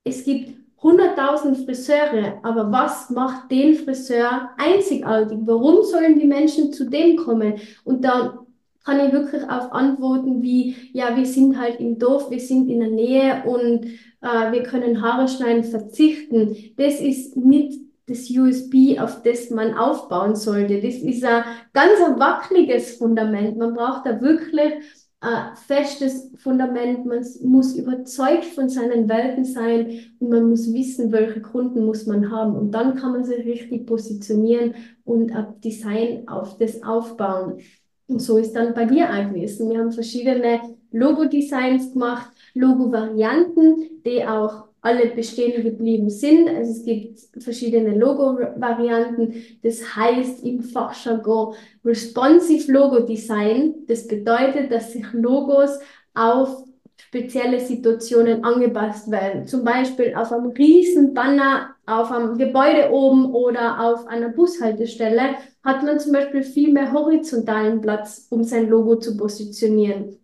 Es 0.05 0.23
gibt 0.23 0.64
100.000 0.85 1.65
Friseure, 1.65 2.39
aber 2.43 2.71
was 2.71 3.09
macht 3.09 3.49
den 3.49 3.73
Friseur 3.73 4.51
einzigartig? 4.57 5.39
Warum 5.41 5.83
sollen 5.83 6.19
die 6.19 6.27
Menschen 6.27 6.71
zu 6.71 6.87
dem 6.87 7.17
kommen? 7.17 7.55
Und 7.83 8.05
da 8.05 8.45
kann 8.83 8.99
ich 8.99 9.11
wirklich 9.11 9.41
auf 9.49 9.73
Antworten 9.73 10.43
wie, 10.43 10.75
ja, 10.93 11.17
wir 11.17 11.25
sind 11.25 11.59
halt 11.59 11.79
im 11.79 11.97
Dorf, 11.97 12.29
wir 12.29 12.39
sind 12.39 12.69
in 12.69 12.81
der 12.81 12.91
Nähe 12.91 13.43
und 13.45 13.85
äh, 14.21 14.51
wir 14.51 14.61
können 14.61 15.01
Haare 15.01 15.27
schneiden 15.27 15.63
verzichten. 15.63 16.55
Das 16.77 17.01
ist 17.01 17.35
nicht 17.35 17.79
das 18.07 18.29
USB, 18.29 18.99
auf 18.99 19.23
das 19.23 19.49
man 19.49 19.73
aufbauen 19.73 20.35
sollte. 20.35 20.79
Das 20.79 20.93
ist 20.93 21.25
ein 21.25 21.43
ganz 21.73 21.99
wackeliges 22.19 22.97
Fundament. 22.97 23.57
Man 23.57 23.73
braucht 23.73 24.05
da 24.05 24.21
wirklich 24.21 24.73
ein 25.21 25.55
festes 25.55 26.31
Fundament. 26.35 27.05
Man 27.05 27.25
muss 27.43 27.75
überzeugt 27.75 28.45
von 28.45 28.69
seinen 28.69 29.09
Welten 29.09 29.45
sein 29.45 29.99
und 30.19 30.29
man 30.29 30.49
muss 30.49 30.71
wissen, 30.73 31.11
welche 31.11 31.41
Kunden 31.41 31.85
muss 31.85 32.05
man 32.05 32.31
haben. 32.31 32.55
Und 32.55 32.71
dann 32.71 32.95
kann 32.95 33.13
man 33.13 33.23
sich 33.23 33.45
richtig 33.45 33.87
positionieren 33.87 34.75
und 35.03 35.31
ein 35.31 35.59
Design 35.61 36.27
auf 36.27 36.57
das 36.57 36.83
aufbauen. 36.83 37.59
Und 38.07 38.21
so 38.21 38.37
ist 38.37 38.53
dann 38.53 38.73
bei 38.73 38.85
dir 38.85 39.07
gewesen. 39.07 39.69
Wir 39.69 39.79
haben 39.79 39.91
verschiedene 39.91 40.61
Logo-Designs 40.91 41.93
gemacht, 41.93 42.29
Logo-Varianten, 42.53 44.03
die 44.05 44.23
auch 44.25 44.65
alle 44.85 45.07
bestehen 45.07 45.63
geblieben 45.63 46.09
sind. 46.09 46.47
Also 46.47 46.71
es 46.71 46.83
gibt 46.85 47.19
verschiedene 47.43 47.97
Logo-Varianten. 47.97 49.33
Das 49.63 49.95
heißt 49.95 50.45
im 50.45 50.61
Fachjargon 50.61 51.55
Responsive 51.83 52.71
Logo 52.71 52.99
Design. 52.99 53.73
Das 53.87 54.07
bedeutet, 54.07 54.71
dass 54.71 54.93
sich 54.93 55.05
Logos 55.13 55.79
auf 56.13 56.65
spezielle 56.97 57.59
Situationen 57.59 58.43
angepasst 58.43 59.09
werden. 59.09 59.47
Zum 59.47 59.63
Beispiel 59.63 60.13
auf 60.15 60.31
einem 60.31 60.51
riesen 60.51 61.13
Banner 61.13 61.75
auf 61.87 62.11
einem 62.11 62.37
Gebäude 62.37 62.91
oben 62.91 63.33
oder 63.33 63.79
auf 63.79 64.07
einer 64.07 64.29
Bushaltestelle 64.29 65.35
hat 65.63 65.83
man 65.83 65.99
zum 65.99 66.13
Beispiel 66.13 66.43
viel 66.43 66.71
mehr 66.71 66.93
horizontalen 66.93 67.81
Platz, 67.81 68.27
um 68.29 68.43
sein 68.43 68.69
Logo 68.69 68.97
zu 68.97 69.17
positionieren. 69.17 70.17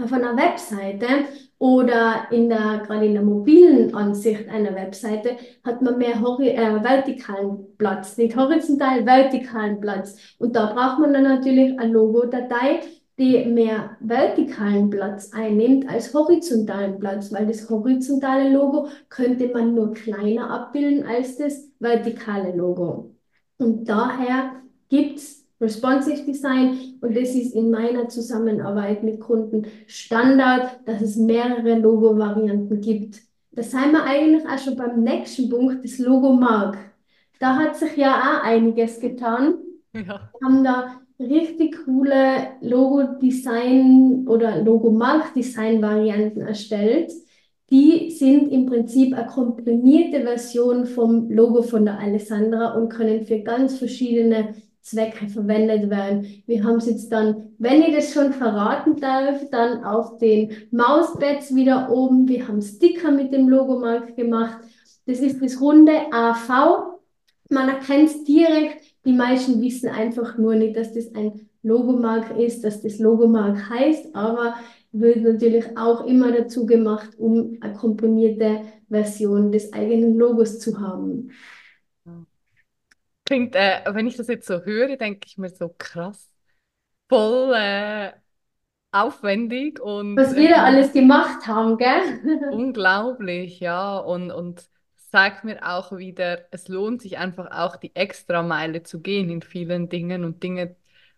Auf 0.00 0.12
einer 0.12 0.36
Webseite 0.36 1.06
oder 1.58 2.28
in 2.30 2.48
der, 2.48 2.82
gerade 2.86 3.06
in 3.06 3.14
der 3.14 3.22
mobilen 3.22 3.94
Ansicht 3.94 4.48
einer 4.48 4.74
Webseite 4.74 5.36
hat 5.64 5.82
man 5.82 5.98
mehr 5.98 6.20
hori 6.20 6.50
äh, 6.50 6.82
vertikalen 6.82 7.76
Platz, 7.76 8.16
nicht 8.16 8.36
horizontal, 8.36 9.04
vertikalen 9.04 9.80
Platz. 9.80 10.16
Und 10.38 10.54
da 10.54 10.72
braucht 10.72 11.00
man 11.00 11.12
dann 11.12 11.24
natürlich 11.24 11.78
eine 11.78 11.92
Logo-Datei, 11.92 12.80
die 13.18 13.44
mehr 13.46 13.96
vertikalen 13.98 14.90
Platz 14.90 15.32
einnimmt 15.34 15.88
als 15.88 16.14
horizontalen 16.14 17.00
Platz, 17.00 17.32
weil 17.32 17.46
das 17.46 17.68
horizontale 17.68 18.50
Logo 18.50 18.86
könnte 19.08 19.48
man 19.48 19.74
nur 19.74 19.92
kleiner 19.92 20.50
abbilden 20.50 21.04
als 21.04 21.36
das 21.36 21.68
vertikale 21.80 22.54
Logo. 22.54 23.16
Und 23.58 23.88
daher 23.88 24.52
gibt's 24.88 25.47
Responsive 25.60 26.22
Design 26.24 26.98
und 27.00 27.16
das 27.16 27.34
ist 27.34 27.54
in 27.54 27.70
meiner 27.70 28.08
Zusammenarbeit 28.08 29.02
mit 29.02 29.20
Kunden 29.20 29.66
Standard, 29.86 30.80
dass 30.86 31.02
es 31.02 31.16
mehrere 31.16 31.78
Logo-Varianten 31.78 32.80
gibt. 32.80 33.20
Da 33.52 33.62
sind 33.62 33.90
wir 33.92 34.04
eigentlich 34.04 34.46
auch 34.46 34.58
schon 34.58 34.76
beim 34.76 35.02
nächsten 35.02 35.48
Punkt, 35.48 35.84
das 35.84 35.98
Logo-Mark. 35.98 36.78
Da 37.40 37.56
hat 37.56 37.76
sich 37.76 37.96
ja 37.96 38.14
auch 38.14 38.44
einiges 38.44 39.00
getan. 39.00 39.54
Ja. 39.94 40.30
Wir 40.38 40.48
haben 40.48 40.62
da 40.62 41.00
richtig 41.18 41.84
coole 41.84 42.52
Logo-Design 42.60 44.26
oder 44.28 44.62
Logo-Mark-Design-Varianten 44.62 46.42
erstellt. 46.42 47.10
Die 47.70 48.10
sind 48.12 48.52
im 48.52 48.66
Prinzip 48.66 49.12
eine 49.14 49.26
komprimierte 49.26 50.22
Version 50.22 50.86
vom 50.86 51.28
Logo 51.30 51.62
von 51.62 51.84
der 51.84 51.98
Alessandra 51.98 52.74
und 52.74 52.88
können 52.88 53.26
für 53.26 53.40
ganz 53.40 53.76
verschiedene 53.76 54.54
Zwecke 54.90 55.28
verwendet 55.28 55.90
werden. 55.90 56.42
Wir 56.46 56.64
haben 56.64 56.76
es 56.76 56.86
jetzt 56.86 57.10
dann, 57.10 57.52
wenn 57.58 57.82
ich 57.82 57.94
das 57.94 58.12
schon 58.12 58.32
verraten 58.32 58.96
darf, 58.96 59.48
dann 59.50 59.84
auf 59.84 60.18
den 60.18 60.50
Mauspads 60.70 61.54
wieder 61.54 61.90
oben. 61.90 62.28
Wir 62.28 62.48
haben 62.48 62.62
Sticker 62.62 63.10
mit 63.10 63.32
dem 63.32 63.48
Logomark 63.48 64.16
gemacht. 64.16 64.58
Das 65.06 65.20
ist 65.20 65.42
das 65.42 65.60
runde 65.60 65.92
AV. 66.12 66.98
Man 67.50 67.68
erkennt 67.68 68.10
es 68.10 68.24
direkt. 68.24 68.82
Die 69.04 69.12
meisten 69.12 69.60
wissen 69.60 69.88
einfach 69.88 70.36
nur 70.38 70.54
nicht, 70.54 70.76
dass 70.76 70.92
das 70.92 71.14
ein 71.14 71.48
Logomark 71.62 72.38
ist, 72.38 72.62
dass 72.62 72.82
das 72.82 72.98
Logomark 72.98 73.70
heißt, 73.70 74.14
aber 74.14 74.54
wird 74.92 75.22
natürlich 75.22 75.76
auch 75.76 76.06
immer 76.06 76.32
dazu 76.32 76.66
gemacht, 76.66 77.10
um 77.18 77.58
eine 77.60 77.74
komprimierte 77.74 78.60
Version 78.88 79.52
des 79.52 79.72
eigenen 79.72 80.16
Logos 80.16 80.58
zu 80.58 80.80
haben. 80.80 81.30
Klingt, 83.28 83.54
äh, 83.54 83.82
wenn 83.88 84.06
ich 84.06 84.16
das 84.16 84.28
jetzt 84.28 84.46
so 84.46 84.64
höre, 84.64 84.96
denke 84.96 85.26
ich 85.26 85.36
mir 85.36 85.50
so 85.50 85.74
krass, 85.76 86.30
voll 87.10 87.52
äh, 87.54 88.12
aufwendig 88.90 89.80
und. 89.80 90.16
Was 90.16 90.34
wir 90.34 90.48
da 90.48 90.64
alles 90.64 90.94
gemacht 90.94 91.46
haben, 91.46 91.76
gell? 91.76 92.20
unglaublich, 92.50 93.60
ja. 93.60 93.98
Und, 93.98 94.30
und 94.30 94.64
zeigt 95.10 95.44
mir 95.44 95.60
auch 95.62 95.92
wieder, 95.92 96.46
es 96.52 96.68
lohnt 96.68 97.02
sich 97.02 97.18
einfach 97.18 97.50
auch 97.50 97.76
die 97.76 97.94
Extrameile 97.94 98.82
zu 98.82 99.02
gehen 99.02 99.28
in 99.28 99.42
vielen 99.42 99.90
Dingen 99.90 100.24
und 100.24 100.42
Dinge 100.42 100.76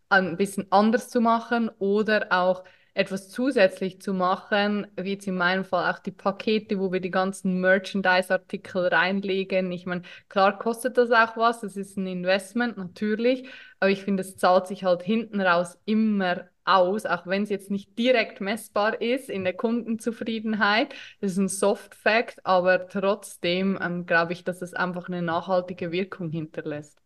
ein 0.08 0.36
bisschen 0.36 0.66
anders 0.70 1.10
zu 1.10 1.20
machen 1.20 1.70
oder 1.78 2.26
auch 2.30 2.64
etwas 3.00 3.28
zusätzlich 3.30 4.00
zu 4.00 4.12
machen, 4.12 4.86
wie 4.96 5.12
jetzt 5.14 5.26
in 5.26 5.36
meinem 5.36 5.64
Fall 5.64 5.92
auch 5.92 5.98
die 5.98 6.10
Pakete, 6.10 6.78
wo 6.78 6.92
wir 6.92 7.00
die 7.00 7.10
ganzen 7.10 7.60
Merchandise-Artikel 7.60 8.88
reinlegen. 8.88 9.72
Ich 9.72 9.86
meine, 9.86 10.02
klar 10.28 10.58
kostet 10.58 10.98
das 10.98 11.10
auch 11.10 11.36
was, 11.36 11.60
das 11.60 11.76
ist 11.76 11.96
ein 11.96 12.06
Investment 12.06 12.76
natürlich, 12.76 13.48
aber 13.80 13.90
ich 13.90 14.02
finde, 14.04 14.20
es 14.22 14.36
zahlt 14.36 14.66
sich 14.66 14.84
halt 14.84 15.02
hinten 15.02 15.40
raus 15.40 15.78
immer 15.86 16.48
aus, 16.64 17.06
auch 17.06 17.26
wenn 17.26 17.42
es 17.44 17.48
jetzt 17.48 17.70
nicht 17.70 17.98
direkt 17.98 18.40
messbar 18.42 19.00
ist 19.00 19.30
in 19.30 19.44
der 19.44 19.54
Kundenzufriedenheit. 19.54 20.94
Das 21.20 21.32
ist 21.32 21.38
ein 21.38 21.48
Soft-Fact, 21.48 22.44
aber 22.44 22.86
trotzdem 22.88 23.78
ähm, 23.80 24.04
glaube 24.06 24.34
ich, 24.34 24.44
dass 24.44 24.60
es 24.62 24.74
einfach 24.74 25.08
eine 25.08 25.22
nachhaltige 25.22 25.90
Wirkung 25.90 26.30
hinterlässt. 26.30 26.99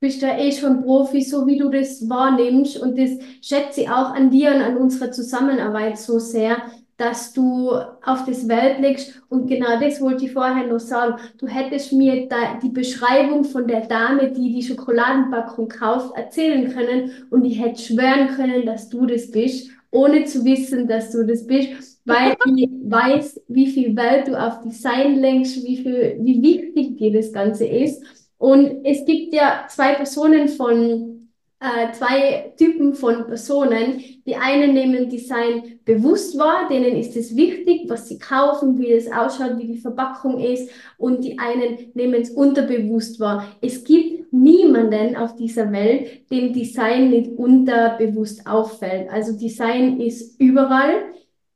Bist 0.00 0.22
da 0.22 0.38
eh 0.38 0.52
schon 0.52 0.82
Profi, 0.82 1.22
so 1.22 1.46
wie 1.46 1.58
du 1.58 1.70
das 1.70 2.08
wahrnimmst. 2.08 2.80
Und 2.80 2.98
das 2.98 3.10
schätze 3.42 3.82
ich 3.82 3.90
auch 3.90 4.14
an 4.14 4.30
dir 4.30 4.54
und 4.54 4.62
an 4.62 4.76
unserer 4.76 5.10
Zusammenarbeit 5.10 5.98
so 5.98 6.18
sehr, 6.18 6.56
dass 6.98 7.32
du 7.32 7.70
auf 7.70 8.24
das 8.26 8.48
Welt 8.48 8.80
legst. 8.80 9.22
Und 9.28 9.46
genau 9.46 9.80
das 9.80 10.00
wollte 10.00 10.24
ich 10.26 10.32
vorher 10.32 10.66
noch 10.66 10.80
sagen. 10.80 11.20
Du 11.38 11.46
hättest 11.46 11.92
mir 11.92 12.28
da 12.28 12.58
die 12.62 12.70
Beschreibung 12.70 13.44
von 13.44 13.66
der 13.66 13.86
Dame, 13.86 14.32
die 14.32 14.52
die 14.52 14.62
Schokoladenpackung 14.62 15.68
kauft, 15.68 16.16
erzählen 16.16 16.72
können. 16.72 17.12
Und 17.30 17.44
ich 17.44 17.60
hätte 17.60 17.80
schwören 17.80 18.28
können, 18.34 18.66
dass 18.66 18.88
du 18.88 19.06
das 19.06 19.30
bist, 19.30 19.70
ohne 19.90 20.24
zu 20.24 20.44
wissen, 20.44 20.88
dass 20.88 21.10
du 21.10 21.24
das 21.24 21.46
bist. 21.46 22.00
Weil 22.04 22.36
ich 22.56 22.68
weiß, 22.84 23.42
wie 23.48 23.68
viel 23.68 23.96
Welt 23.96 24.28
du 24.28 24.40
auf 24.40 24.60
Design 24.60 25.16
lenkst, 25.16 25.64
wie 25.64 25.76
viel, 25.76 26.18
wie 26.20 26.42
wichtig 26.42 26.98
dir 26.98 27.12
das 27.12 27.32
Ganze 27.32 27.66
ist. 27.66 28.02
Und 28.38 28.84
es 28.84 29.04
gibt 29.04 29.34
ja 29.34 29.66
zwei 29.68 29.94
Personen 29.94 30.48
von, 30.48 31.28
äh, 31.60 31.92
zwei 31.92 32.52
Typen 32.56 32.94
von 32.94 33.26
Personen. 33.26 34.00
Die 34.24 34.36
einen 34.36 34.74
nehmen 34.74 35.08
Design 35.08 35.80
bewusst 35.84 36.38
wahr, 36.38 36.68
denen 36.70 36.96
ist 36.96 37.16
es 37.16 37.34
wichtig, 37.34 37.82
was 37.88 38.08
sie 38.08 38.18
kaufen, 38.18 38.78
wie 38.78 38.92
es 38.92 39.10
ausschaut, 39.10 39.58
wie 39.58 39.66
die 39.66 39.78
Verpackung 39.78 40.38
ist. 40.38 40.70
Und 40.98 41.24
die 41.24 41.38
einen 41.38 41.90
nehmen 41.94 42.22
es 42.22 42.30
unterbewusst 42.30 43.18
wahr. 43.18 43.44
Es 43.60 43.82
gibt 43.82 44.32
niemanden 44.32 45.16
auf 45.16 45.34
dieser 45.34 45.72
Welt, 45.72 46.30
dem 46.30 46.52
Design 46.52 47.10
nicht 47.10 47.32
unterbewusst 47.36 48.46
auffällt. 48.46 49.10
Also 49.10 49.36
Design 49.36 50.00
ist 50.00 50.40
überall 50.40 51.02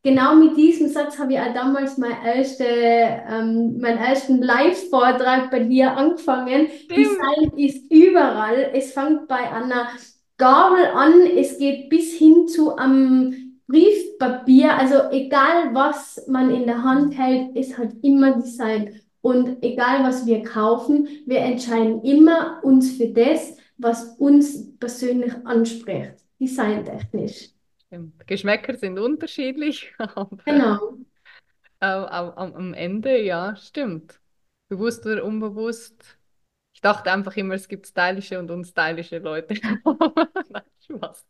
genau 0.03 0.35
mit 0.35 0.57
diesem 0.57 0.89
Satz 0.89 1.19
habe 1.19 1.35
ich 1.35 1.39
auch 1.39 1.55
damals 1.55 1.99
mein 1.99 2.17
erste, 2.25 2.65
ähm, 2.65 3.79
meinen 3.81 3.99
ersten 3.99 4.43
Live-Vortrag 4.43 5.51
bei 5.51 5.61
dir 5.61 5.97
angefangen. 5.97 6.69
Design 6.91 7.53
ist 7.57 7.91
überall. 7.91 8.71
Es 8.75 8.93
fängt 8.93 9.29
bei 9.29 9.51
einer 9.51 9.89
Gabel 10.39 10.87
an, 10.87 11.21
es 11.37 11.59
geht 11.59 11.89
bis 11.89 12.15
hin 12.15 12.49
zu 12.49 12.77
am 12.77 13.35
Briefpapier. 13.69 14.77
Also 14.77 15.11
egal, 15.11 15.73
was 15.73 16.27
man 16.29 16.51
in 16.51 16.67
der 16.67 16.83
Hand 16.83 17.17
hält, 17.17 17.57
es 17.57 17.79
hat 17.79 17.91
immer 18.03 18.33
Design. 18.33 19.01
Und 19.21 19.63
egal, 19.63 20.03
was 20.03 20.27
wir 20.27 20.43
kaufen, 20.43 21.07
wir 21.27 21.39
entscheiden 21.39 22.03
immer 22.03 22.59
uns 22.65 22.97
für 22.97 23.07
das, 23.07 23.57
was 23.79 24.17
uns 24.19 24.77
persönlich 24.79 25.33
anspricht, 25.45 26.15
designtechnisch. 26.41 27.51
Geschmäcker 28.27 28.77
sind 28.77 28.99
unterschiedlich. 28.99 29.93
genau. 30.45 30.99
am, 31.81 32.55
am 32.55 32.75
Ende, 32.75 33.23
ja, 33.23 33.57
stimmt. 33.57 34.21
Bewusst 34.69 35.05
oder 35.07 35.25
unbewusst. 35.25 36.19
Ich 36.75 36.81
dachte 36.81 37.13
einfach 37.13 37.37
immer, 37.37 37.55
es 37.55 37.69
gibt 37.69 37.87
stylische 37.87 38.39
und 38.39 38.51
unstylische 38.51 39.19
Leute. 39.19 39.55
Nein, 40.49 40.63
Spaß. 40.81 41.27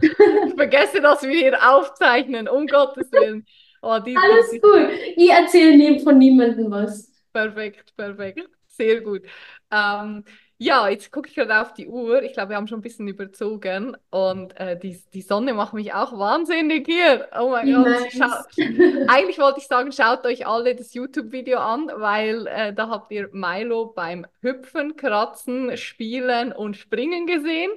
Ich 0.00 0.54
vergesse, 0.54 1.00
dass 1.00 1.22
wir 1.22 1.36
hier 1.36 1.58
aufzeichnen, 1.70 2.48
um 2.48 2.66
Gottes 2.66 3.12
Willen. 3.12 3.44
Oh, 3.82 3.98
die, 3.98 4.16
Alles 4.16 4.50
die, 4.50 4.60
gut. 4.60 4.88
Ich 5.16 5.30
erzähle 5.30 5.76
nie 5.76 6.00
von 6.00 6.18
niemandem 6.18 6.70
was. 6.70 7.12
Perfekt, 7.32 7.94
perfekt. 7.96 8.48
Sehr 8.66 9.00
gut. 9.00 9.22
Ähm, 9.70 10.24
ja, 10.60 10.88
jetzt 10.88 11.12
gucke 11.12 11.28
ich 11.28 11.36
gerade 11.36 11.60
auf 11.60 11.72
die 11.72 11.86
Uhr. 11.86 12.20
Ich 12.24 12.32
glaube, 12.32 12.50
wir 12.50 12.56
haben 12.56 12.66
schon 12.66 12.80
ein 12.80 12.82
bisschen 12.82 13.06
überzogen. 13.06 13.96
Und 14.10 14.58
äh, 14.58 14.76
die, 14.76 15.00
die 15.14 15.22
Sonne 15.22 15.54
macht 15.54 15.72
mich 15.72 15.94
auch 15.94 16.18
wahnsinnig 16.18 16.84
hier. 16.84 17.28
Oh 17.38 17.50
mein 17.50 17.72
Gott. 17.72 17.88
Eigentlich 19.08 19.38
wollte 19.38 19.60
ich 19.60 19.68
sagen, 19.68 19.92
schaut 19.92 20.26
euch 20.26 20.48
alle 20.48 20.74
das 20.74 20.94
YouTube-Video 20.94 21.60
an, 21.60 21.88
weil 21.94 22.48
äh, 22.48 22.72
da 22.74 22.88
habt 22.88 23.12
ihr 23.12 23.28
Milo 23.32 23.86
beim 23.86 24.26
Hüpfen, 24.40 24.96
Kratzen, 24.96 25.76
Spielen 25.76 26.50
und 26.50 26.76
Springen 26.76 27.26
gesehen. 27.26 27.70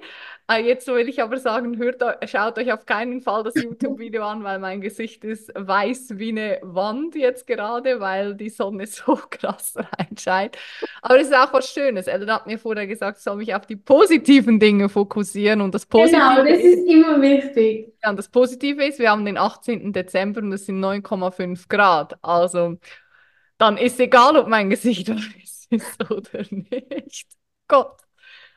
Äh, 0.52 0.66
jetzt 0.66 0.88
will 0.88 1.08
ich 1.08 1.22
aber 1.22 1.38
sagen, 1.38 1.78
hört, 1.78 2.04
schaut 2.30 2.58
euch 2.58 2.74
auf 2.74 2.86
keinen 2.86 3.22
Fall 3.22 3.44
das 3.44 3.56
YouTube-Video 3.56 4.24
an, 4.24 4.44
weil 4.44 4.60
mein 4.60 4.82
Gesicht 4.82 5.24
ist 5.24 5.52
weiß 5.56 6.18
wie 6.18 6.30
eine 6.30 6.60
Wand 6.62 7.16
jetzt 7.16 7.48
gerade, 7.48 8.00
weil 8.00 8.36
die 8.36 8.50
Sonne 8.50 8.86
so 8.88 9.18
krass 9.30 9.76
reinscheint. 9.76 10.58
Aber 11.02 11.20
es 11.20 11.28
ist 11.28 11.36
auch 11.36 11.54
was 11.54 11.70
Schönes. 11.70 12.08
Ellen 12.08 12.32
hat 12.32 12.48
mir 12.48 12.60
vorher 12.60 12.88
gesagt, 12.88 13.18
ich 13.20 13.24
soll 13.24 13.38
mich 13.38 13.54
auf 13.54 13.66
die 13.66 13.76
positiven 13.76 14.60
Dinge 14.60 14.90
fokussieren 14.90 15.62
und 15.62 15.74
das 15.74 15.86
Positive 15.86 16.20
Genau, 16.20 16.44
das 16.44 16.60
ist 16.60 16.88
immer 16.88 17.22
wichtig. 17.22 17.94
Ja, 18.04 18.10
und 18.10 18.18
das 18.18 18.28
Positive 18.28 18.84
ist, 18.84 19.00
wir 19.00 19.12
haben 19.12 19.26
den 19.26 19.38
18. 19.38 19.94
Dezember 19.94 20.42
und 20.42 20.52
es 20.52 20.66
sind 20.66 20.80
9,5 20.80 21.70
Grad. 21.70 22.18
Also 22.22 22.78
dann 23.58 23.78
ist 23.78 24.00
egal, 24.00 24.38
ob 24.38 24.48
mein 24.48 24.70
Gesicht 24.70 25.10
weiß 25.10 25.68
ist 25.70 26.12
oder 26.12 26.44
nicht. 26.50 27.28
Gott. 27.68 27.98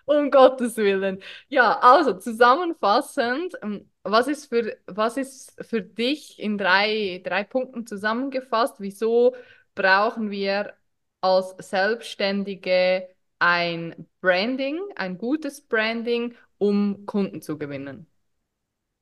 Um 0.07 0.31
Gottes 0.31 0.77
Willen. 0.77 1.23
Ja, 1.49 1.79
also 1.81 2.15
zusammenfassend, 2.19 3.55
ähm, 3.63 3.91
was 4.03 4.29
ist 4.29 4.47
für, 4.47 4.77
was 4.87 5.17
ist 5.17 5.55
für 5.65 5.81
dich 5.83 6.39
in 6.39 6.59
drei, 6.59 7.23
drei 7.25 7.43
Punkten 7.45 7.87
zusammengefasst? 7.87 8.77
Wieso 8.81 9.35
brauchen 9.75 10.31
wir 10.31 10.75
als 11.23 11.55
Selbstständige 11.59 13.09
ein 13.39 14.07
Branding, 14.21 14.79
ein 14.97 15.17
gutes 15.17 15.63
Branding, 15.67 16.35
um 16.59 17.07
Kunden 17.07 17.41
zu 17.41 17.57
gewinnen? 17.59 18.07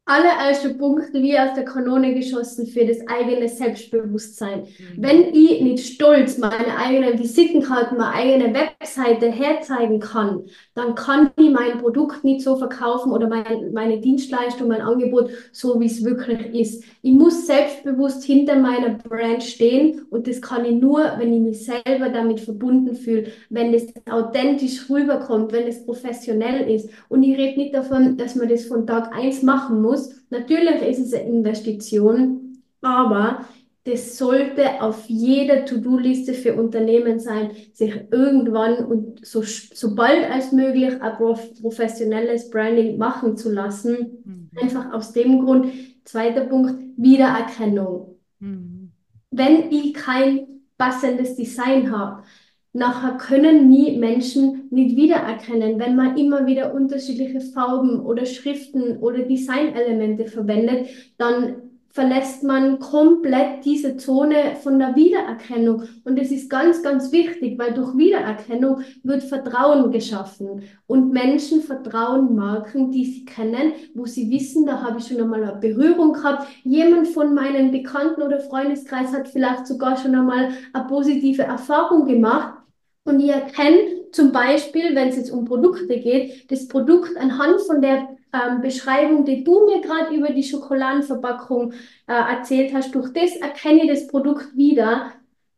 Allererster 0.05 0.71
Punkt, 0.71 1.15
wie 1.15 1.39
aus 1.39 1.55
der 1.55 1.65
Kanone 1.65 2.13
geschossen 2.15 2.67
für 2.67 2.85
das 2.85 2.99
eigene 3.07 3.49
Selbstbewusstsein. 3.49 4.63
Mhm. 4.63 4.67
Wenn 4.97 5.35
ich 5.35 5.61
nicht 5.61 5.95
stolz 5.95 6.39
meine 6.39 6.77
eigenen 6.77 7.21
Visitenkarten, 7.21 7.97
meine 7.99 8.13
eigene 8.13 8.53
Webseite 8.53 9.31
herzeigen 9.31 10.01
kann, 10.01 10.43
dann 10.75 10.97
kann 10.97 11.31
ich 11.37 11.51
mein 11.51 11.79
Produkt 11.79 12.25
nicht 12.25 12.43
so 12.43 12.57
verkaufen 12.57 13.13
oder 13.13 13.29
mein, 13.29 13.73
meine 13.73 14.01
Dienstleistung, 14.01 14.69
mein 14.69 14.81
Angebot 14.81 15.31
so, 15.53 15.79
wie 15.79 15.87
es 15.87 16.05
wirklich 16.05 16.53
ist. 16.53 16.85
Ich 17.03 17.13
muss 17.13 17.47
selbstbewusst 17.47 18.25
hinter 18.25 18.57
meiner 18.57 18.95
Brand 18.95 19.45
stehen 19.45 20.03
und 20.11 20.27
das 20.27 20.43
kann 20.43 20.65
ich 20.65 20.75
nur, 20.75 21.13
wenn 21.19 21.33
ich 21.33 21.41
mich 21.41 21.65
selber 21.65 22.09
damit 22.09 22.41
verbunden 22.41 22.97
fühle, 22.97 23.29
wenn 23.51 23.73
es 23.73 23.87
authentisch 24.11 24.91
rüberkommt, 24.91 25.53
wenn 25.53 25.69
es 25.69 25.85
professionell 25.85 26.69
ist. 26.69 26.91
Und 27.09 27.23
ich 27.23 27.39
rede 27.39 27.59
nicht 27.59 27.75
davon, 27.75 28.17
dass 28.17 28.35
man 28.35 28.49
das 28.49 28.65
von 28.65 28.85
Tag 28.85 29.15
eins 29.15 29.43
machen 29.43 29.81
muss, 29.81 29.92
muss. 29.93 30.11
Natürlich 30.31 30.83
ist 30.83 30.99
es 30.99 31.15
eine 31.15 31.29
Investition, 31.29 32.63
aber 32.81 33.47
das 33.85 34.17
sollte 34.17 34.81
auf 34.81 35.07
jeder 35.09 35.65
To-Do-Liste 35.65 36.35
für 36.35 36.55
Unternehmen 36.55 37.19
sein, 37.19 37.51
sich 37.73 37.93
irgendwann 38.13 38.85
und 38.85 39.27
so, 39.27 39.43
so 39.43 39.95
bald 39.95 40.31
als 40.31 40.53
möglich 40.53 41.03
ein 41.03 41.17
professionelles 41.61 42.49
Branding 42.51 42.97
machen 42.97 43.37
zu 43.37 43.51
lassen. 43.51 44.23
Mhm. 44.25 44.51
Einfach 44.61 44.93
aus 44.93 45.13
dem 45.13 45.41
Grund. 45.45 45.73
Zweiter 46.05 46.43
Punkt, 46.43 46.75
Wiedererkennung. 46.97 48.17
Mhm. 48.39 48.93
Wenn 49.31 49.71
ich 49.73 49.95
kein 49.95 50.47
passendes 50.79 51.35
Design 51.35 51.91
habe, 51.97 52.23
Nachher 52.75 53.19
können 53.19 53.69
nie 53.69 53.99
Menschen 53.99 54.69
nicht 54.71 54.97
wiedererkennen, 54.97 55.79
wenn 55.79 55.95
man 55.95 56.17
immer 56.17 56.47
wieder 56.47 56.73
unterschiedliche 56.73 57.41
Farben 57.41 58.01
oder 58.01 58.25
Schriften 58.25 58.99
oder 58.99 59.19
Designelemente 59.25 60.27
verwendet, 60.27 60.89
dann 61.19 61.57
verlässt 61.93 62.43
man 62.43 62.79
komplett 62.79 63.67
diese 63.67 63.99
Zone 63.99 64.57
von 64.63 64.79
der 64.79 64.97
Wiedererkennung. 64.97 65.83
Und 66.05 66.19
es 66.19 66.31
ist 66.31 66.49
ganz, 66.49 66.83
ganz 66.83 67.13
wichtig, 67.13 67.59
weil 67.59 67.75
durch 67.75 67.95
Wiedererkennung 67.97 68.81
wird 69.03 69.23
Vertrauen 69.23 69.93
geschaffen. 69.93 70.63
Und 70.87 71.13
Menschen 71.13 71.61
vertrauen 71.61 72.35
Marken, 72.35 72.91
die 72.91 73.05
sie 73.05 73.25
kennen, 73.27 73.73
wo 73.95 74.07
sie 74.07 74.31
wissen, 74.31 74.65
da 74.65 74.83
habe 74.83 74.99
ich 74.99 75.07
schon 75.07 75.21
einmal 75.21 75.45
eine 75.45 75.61
Berührung 75.61 76.15
gehabt. 76.15 76.47
Jemand 76.65 77.09
von 77.09 77.35
meinen 77.35 77.71
Bekannten 77.71 78.23
oder 78.23 78.41
Freundeskreis 78.41 79.13
hat 79.13 79.29
vielleicht 79.29 79.67
sogar 79.67 79.99
schon 79.99 80.15
einmal 80.15 80.49
eine 80.73 80.87
positive 80.87 81.43
Erfahrung 81.43 82.07
gemacht. 82.07 82.62
Und 83.05 83.21
ich 83.21 83.31
erkenne 83.31 84.11
zum 84.13 84.33
Beispiel, 84.33 84.95
wenn 84.95 85.09
es 85.09 85.17
jetzt 85.17 85.31
um 85.31 85.45
Produkte 85.45 85.99
geht, 85.99 86.51
das 86.51 86.69
Produkt 86.69 87.17
anhand 87.17 87.61
von 87.63 87.83
der 87.83 88.09
ähm, 88.33 88.61
Beschreibung, 88.63 89.25
die 89.25 89.43
du 89.43 89.67
mir 89.67 89.81
gerade 89.81 90.15
über 90.15 90.31
die 90.31 90.45
Schokoladenverpackung 90.45 91.73
äh, 92.07 92.13
erzählt 92.13 92.73
hast, 92.75 92.95
durch 92.95 93.13
das 93.13 93.37
erkenne 93.37 93.85
ich 93.85 93.91
das 93.91 94.07
Produkt 94.07 94.57
wieder. 94.57 95.13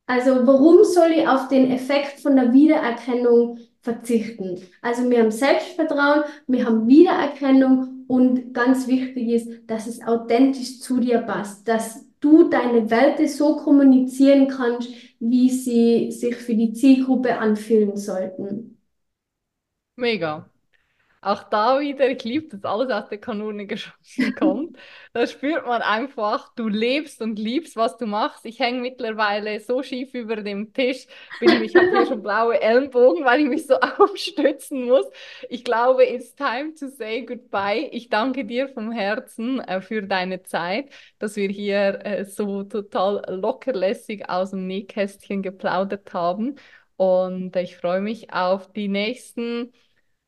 Also 0.07 0.47
warum 0.47 0.85
soll 0.85 1.13
ich 1.13 1.29
auf 1.29 1.49
den 1.49 1.71
Effekt 1.71 2.21
von 2.21 2.37
der 2.37 2.53
Wiedererkennung 2.53 3.59
verzichten? 3.81 4.61
Also 4.83 5.09
wir 5.09 5.21
haben 5.21 5.31
Selbstvertrauen, 5.31 6.25
wir 6.47 6.67
haben 6.67 6.87
Wiedererkennung 6.89 8.05
und 8.07 8.53
ganz 8.53 8.87
wichtig 8.87 9.29
ist, 9.29 9.51
dass 9.67 9.87
es 9.87 10.03
authentisch 10.07 10.81
zu 10.81 10.99
dir 10.99 11.19
passt, 11.19 11.67
dass 11.69 12.07
du 12.25 12.49
deine 12.49 12.91
Werte 12.91 13.29
so 13.29 13.57
kommunizieren 13.57 14.49
kannst, 14.49 14.91
wie 15.21 15.51
sie 15.51 16.11
sich 16.13 16.37
für 16.37 16.55
die 16.55 16.73
Zielgruppe 16.73 17.39
anfühlen 17.39 17.97
sollten. 17.97 18.79
Mega. 19.97 20.49
Auch 21.25 21.45
da 21.45 21.81
wieder, 21.81 22.09
ich 22.09 22.23
liebe 22.25 22.49
das, 22.49 22.65
alles 22.65 22.91
aus 22.91 23.09
der 23.09 23.19
Kanone 23.19 23.67
geschossen 23.67 24.35
kommt. 24.39 24.77
Da 25.13 25.27
spürt 25.27 25.67
man 25.67 25.83
einfach, 25.83 26.55
du 26.55 26.69
lebst 26.69 27.23
und 27.23 27.39
liebst, 27.39 27.77
was 27.77 27.97
du 27.97 28.07
machst. 28.07 28.45
Ich 28.47 28.61
hänge 28.61 28.81
mittlerweile 28.81 29.61
so 29.61 29.83
schief 29.83 30.13
über 30.15 30.37
dem 30.37 30.73
Tisch, 30.73 31.07
bin, 31.41 31.63
ich 31.63 31.75
habe 31.75 31.91
hier 31.91 32.07
schon 32.07 32.23
blaue 32.23 32.61
Ellenbogen, 32.61 33.25
weil 33.25 33.41
ich 33.41 33.49
mich 33.49 33.67
so 33.67 33.75
aufstützen 33.99 34.85
muss. 34.87 35.07
Ich 35.49 35.65
glaube, 35.65 36.05
it's 36.05 36.35
time 36.35 36.75
to 36.75 36.89
say 36.89 37.25
goodbye. 37.25 37.89
Ich 37.93 38.09
danke 38.09 38.45
dir 38.45 38.69
vom 38.69 38.93
Herzen 38.93 39.61
äh, 39.61 39.81
für 39.81 40.03
deine 40.03 40.43
Zeit, 40.43 40.91
dass 41.19 41.37
wir 41.37 41.49
hier 41.49 42.05
äh, 42.05 42.25
so 42.25 42.65
total 42.65 43.25
lockerlässig 43.29 44.29
aus 44.29 44.51
dem 44.51 44.67
Nähkästchen 44.67 45.43
geplaudert 45.43 46.13
haben. 46.13 46.57
Und 46.97 47.57
ich 47.57 47.77
freue 47.77 48.01
mich 48.01 48.33
auf 48.33 48.73
die 48.73 48.89
nächsten 48.89 49.73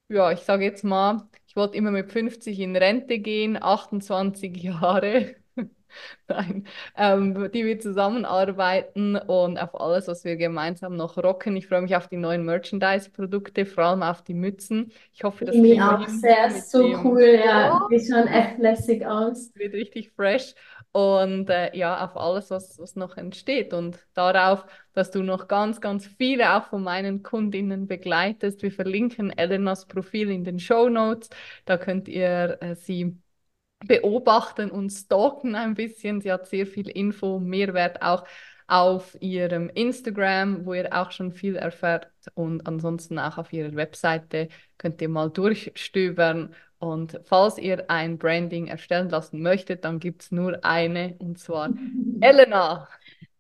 ja, 0.09 0.33
ich 0.33 0.41
sage 0.41 0.65
jetzt 0.65 0.85
mal, 0.85 1.29
ich 1.47 1.57
wollte 1.57 1.77
immer 1.77 1.91
mit 1.91 2.11
50 2.13 2.61
in 2.61 2.77
Rente 2.77 3.19
gehen, 3.19 3.57
28 3.61 4.57
Jahre. 4.57 5.37
Nein, 6.29 6.67
ähm, 6.97 7.51
die 7.53 7.65
wir 7.65 7.79
zusammenarbeiten 7.79 9.17
und 9.17 9.59
auf 9.59 9.81
alles, 9.81 10.09
was 10.09 10.25
wir 10.25 10.37
gemeinsam 10.37 10.97
noch 10.97 11.17
rocken. 11.17 11.57
Ich 11.57 11.69
freue 11.69 11.83
mich 11.83 11.97
auf 11.97 12.09
die 12.09 12.17
neuen 12.17 12.45
Merchandise-Produkte, 12.45 13.65
vor 13.65 13.85
allem 13.85 14.03
auf 14.03 14.23
die 14.23 14.35
Mützen. 14.35 14.93
Ich 15.13 15.25
hoffe, 15.25 15.47
das 15.47 15.55
kriegen 15.55 15.79
wir 15.79 15.99
auch 15.99 16.09
sehr, 16.09 16.51
so 16.51 16.85
cool, 17.05 17.41
ja. 17.45 17.87
Die 17.91 18.01
schauen 18.01 18.29
echt 18.29 18.59
lässig 18.59 19.07
aus. 19.07 19.51
Wird 19.55 19.73
richtig 19.73 20.13
fresh 20.13 20.55
und 20.97 21.51
äh, 21.51 21.77
ja, 21.77 22.03
auf 22.03 22.17
alles, 22.17 22.51
was, 22.51 22.79
was 22.79 22.97
noch 22.97 23.19
entsteht 23.19 23.75
und 23.75 23.99
darauf, 24.15 24.65
dass 24.95 25.11
du 25.11 25.23
noch 25.23 25.47
ganz, 25.47 25.83
ganz 25.83 26.07
viele 26.07 26.57
auch 26.57 26.69
von 26.69 26.83
meinen 26.83 27.23
Kundinnen 27.23 27.87
begleitest. 27.87 28.63
Wir 28.63 28.73
verlinken 28.73 29.31
Elenas 29.31 29.85
Profil 29.85 30.31
in 30.31 30.45
den 30.45 30.59
Show 30.59 30.89
Notes. 30.89 31.29
Da 31.67 31.77
könnt 31.77 32.09
ihr 32.09 32.57
äh, 32.63 32.75
sie 32.77 33.19
beobachten 33.85 34.71
und 34.71 34.91
stalken 34.91 35.55
ein 35.55 35.75
bisschen. 35.75 36.21
Sie 36.21 36.33
hat 36.33 36.47
sehr 36.47 36.67
viel 36.67 36.89
Info, 36.89 37.39
Mehrwert 37.39 38.03
auch 38.03 38.25
auf 38.69 39.17
ihrem 39.21 39.69
Instagram, 39.71 40.67
wo 40.67 40.75
ihr 40.75 40.93
auch 40.93 41.13
schon 41.13 41.33
viel 41.33 41.57
erfährt 41.57 42.11
und 42.35 42.67
ansonsten 42.67 43.19
auch 43.19 43.39
auf 43.39 43.53
ihrer 43.53 43.77
Webseite 43.77 44.49
könnt 44.77 45.01
ihr 45.01 45.09
mal 45.09 45.31
durchstöbern 45.31 46.55
und 46.79 47.21
falls 47.25 47.59
ihr 47.59 47.89
ein 47.89 48.19
Branding 48.19 48.67
erstellen 48.67 49.09
lassen 49.09 49.41
möchtet, 49.41 49.85
dann 49.85 49.99
gibt 49.99 50.23
es 50.23 50.33
nur 50.33 50.65
eine, 50.65 51.15
und 51.19 51.39
zwar 51.39 51.71
Elena. 52.21 52.89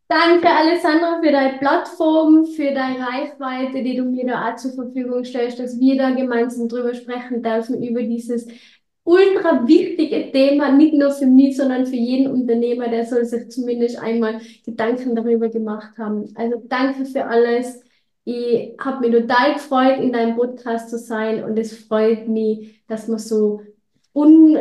Danke, 0.08 0.48
Alessandra, 0.48 1.20
für 1.20 1.32
deine 1.32 1.58
Plattform, 1.58 2.46
für 2.46 2.72
deine 2.72 3.00
Reichweite, 3.00 3.82
die 3.82 3.96
du 3.96 4.04
mir 4.04 4.24
da 4.26 4.48
auch 4.48 4.56
zur 4.56 4.72
Verfügung 4.72 5.24
stellst, 5.24 5.58
dass 5.58 5.80
wir 5.80 5.98
da 5.98 6.10
gemeinsam 6.10 6.68
drüber 6.68 6.94
sprechen 6.94 7.42
dürfen, 7.42 7.82
über 7.82 8.02
dieses 8.02 8.46
ultra 9.06 9.66
wichtige 9.66 10.32
Thema, 10.32 10.72
nicht 10.72 10.92
nur 10.92 11.12
für 11.12 11.26
mich, 11.26 11.56
sondern 11.56 11.86
für 11.86 11.96
jeden 11.96 12.30
Unternehmer, 12.30 12.88
der 12.88 13.06
soll 13.06 13.24
sich 13.24 13.48
zumindest 13.48 13.98
einmal 14.02 14.40
Gedanken 14.64 15.14
darüber 15.14 15.48
gemacht 15.48 15.96
haben. 15.96 16.34
Also 16.34 16.60
danke 16.64 17.06
für 17.06 17.24
alles. 17.24 17.80
Ich 18.24 18.74
habe 18.80 19.08
mich 19.08 19.16
total 19.16 19.54
gefreut, 19.54 20.00
in 20.00 20.12
deinem 20.12 20.36
Podcast 20.36 20.90
zu 20.90 20.98
sein 20.98 21.44
und 21.44 21.56
es 21.56 21.86
freut 21.86 22.26
mich, 22.26 22.82
dass 22.88 23.06
wir 23.06 23.20
so 23.20 23.62
un, 24.12 24.58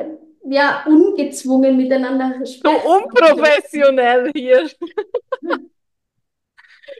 ja, 0.47 0.85
ungezwungen 0.87 1.75
miteinander 1.75 2.45
sprechen. 2.45 2.77
So 2.83 2.97
unprofessionell 2.97 4.31
hier. 4.35 4.69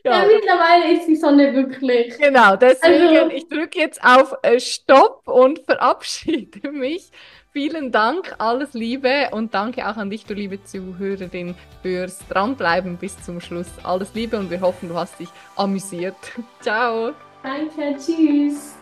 Ja. 0.05 0.21
ja. 0.21 0.27
mittlerweile 0.27 0.93
ist 0.93 1.07
die 1.07 1.15
Sonne 1.15 1.53
wirklich. 1.53 2.17
Genau, 2.17 2.55
deswegen, 2.55 3.17
also, 3.17 3.31
ich 3.31 3.49
drücke 3.49 3.79
jetzt 3.79 4.01
auf 4.03 4.35
äh, 4.43 4.59
Stopp 4.59 5.27
und 5.27 5.59
verabschiede 5.65 6.71
mich. 6.71 7.11
Vielen 7.51 7.91
Dank, 7.91 8.35
alles 8.37 8.73
Liebe 8.73 9.29
und 9.31 9.53
danke 9.53 9.89
auch 9.89 9.95
an 9.95 10.09
dich, 10.09 10.25
du 10.25 10.33
liebe 10.33 10.61
Zuhörerin, 10.63 11.55
fürs 11.81 12.19
Dranbleiben 12.27 12.97
bis 12.97 13.21
zum 13.23 13.39
Schluss. 13.39 13.69
Alles 13.81 14.13
Liebe 14.13 14.37
und 14.37 14.51
wir 14.51 14.59
hoffen, 14.59 14.89
du 14.89 14.95
hast 14.95 15.19
dich 15.19 15.29
amüsiert. 15.55 16.17
Ciao. 16.59 17.13
Danke, 17.41 17.95
tschüss. 17.97 18.74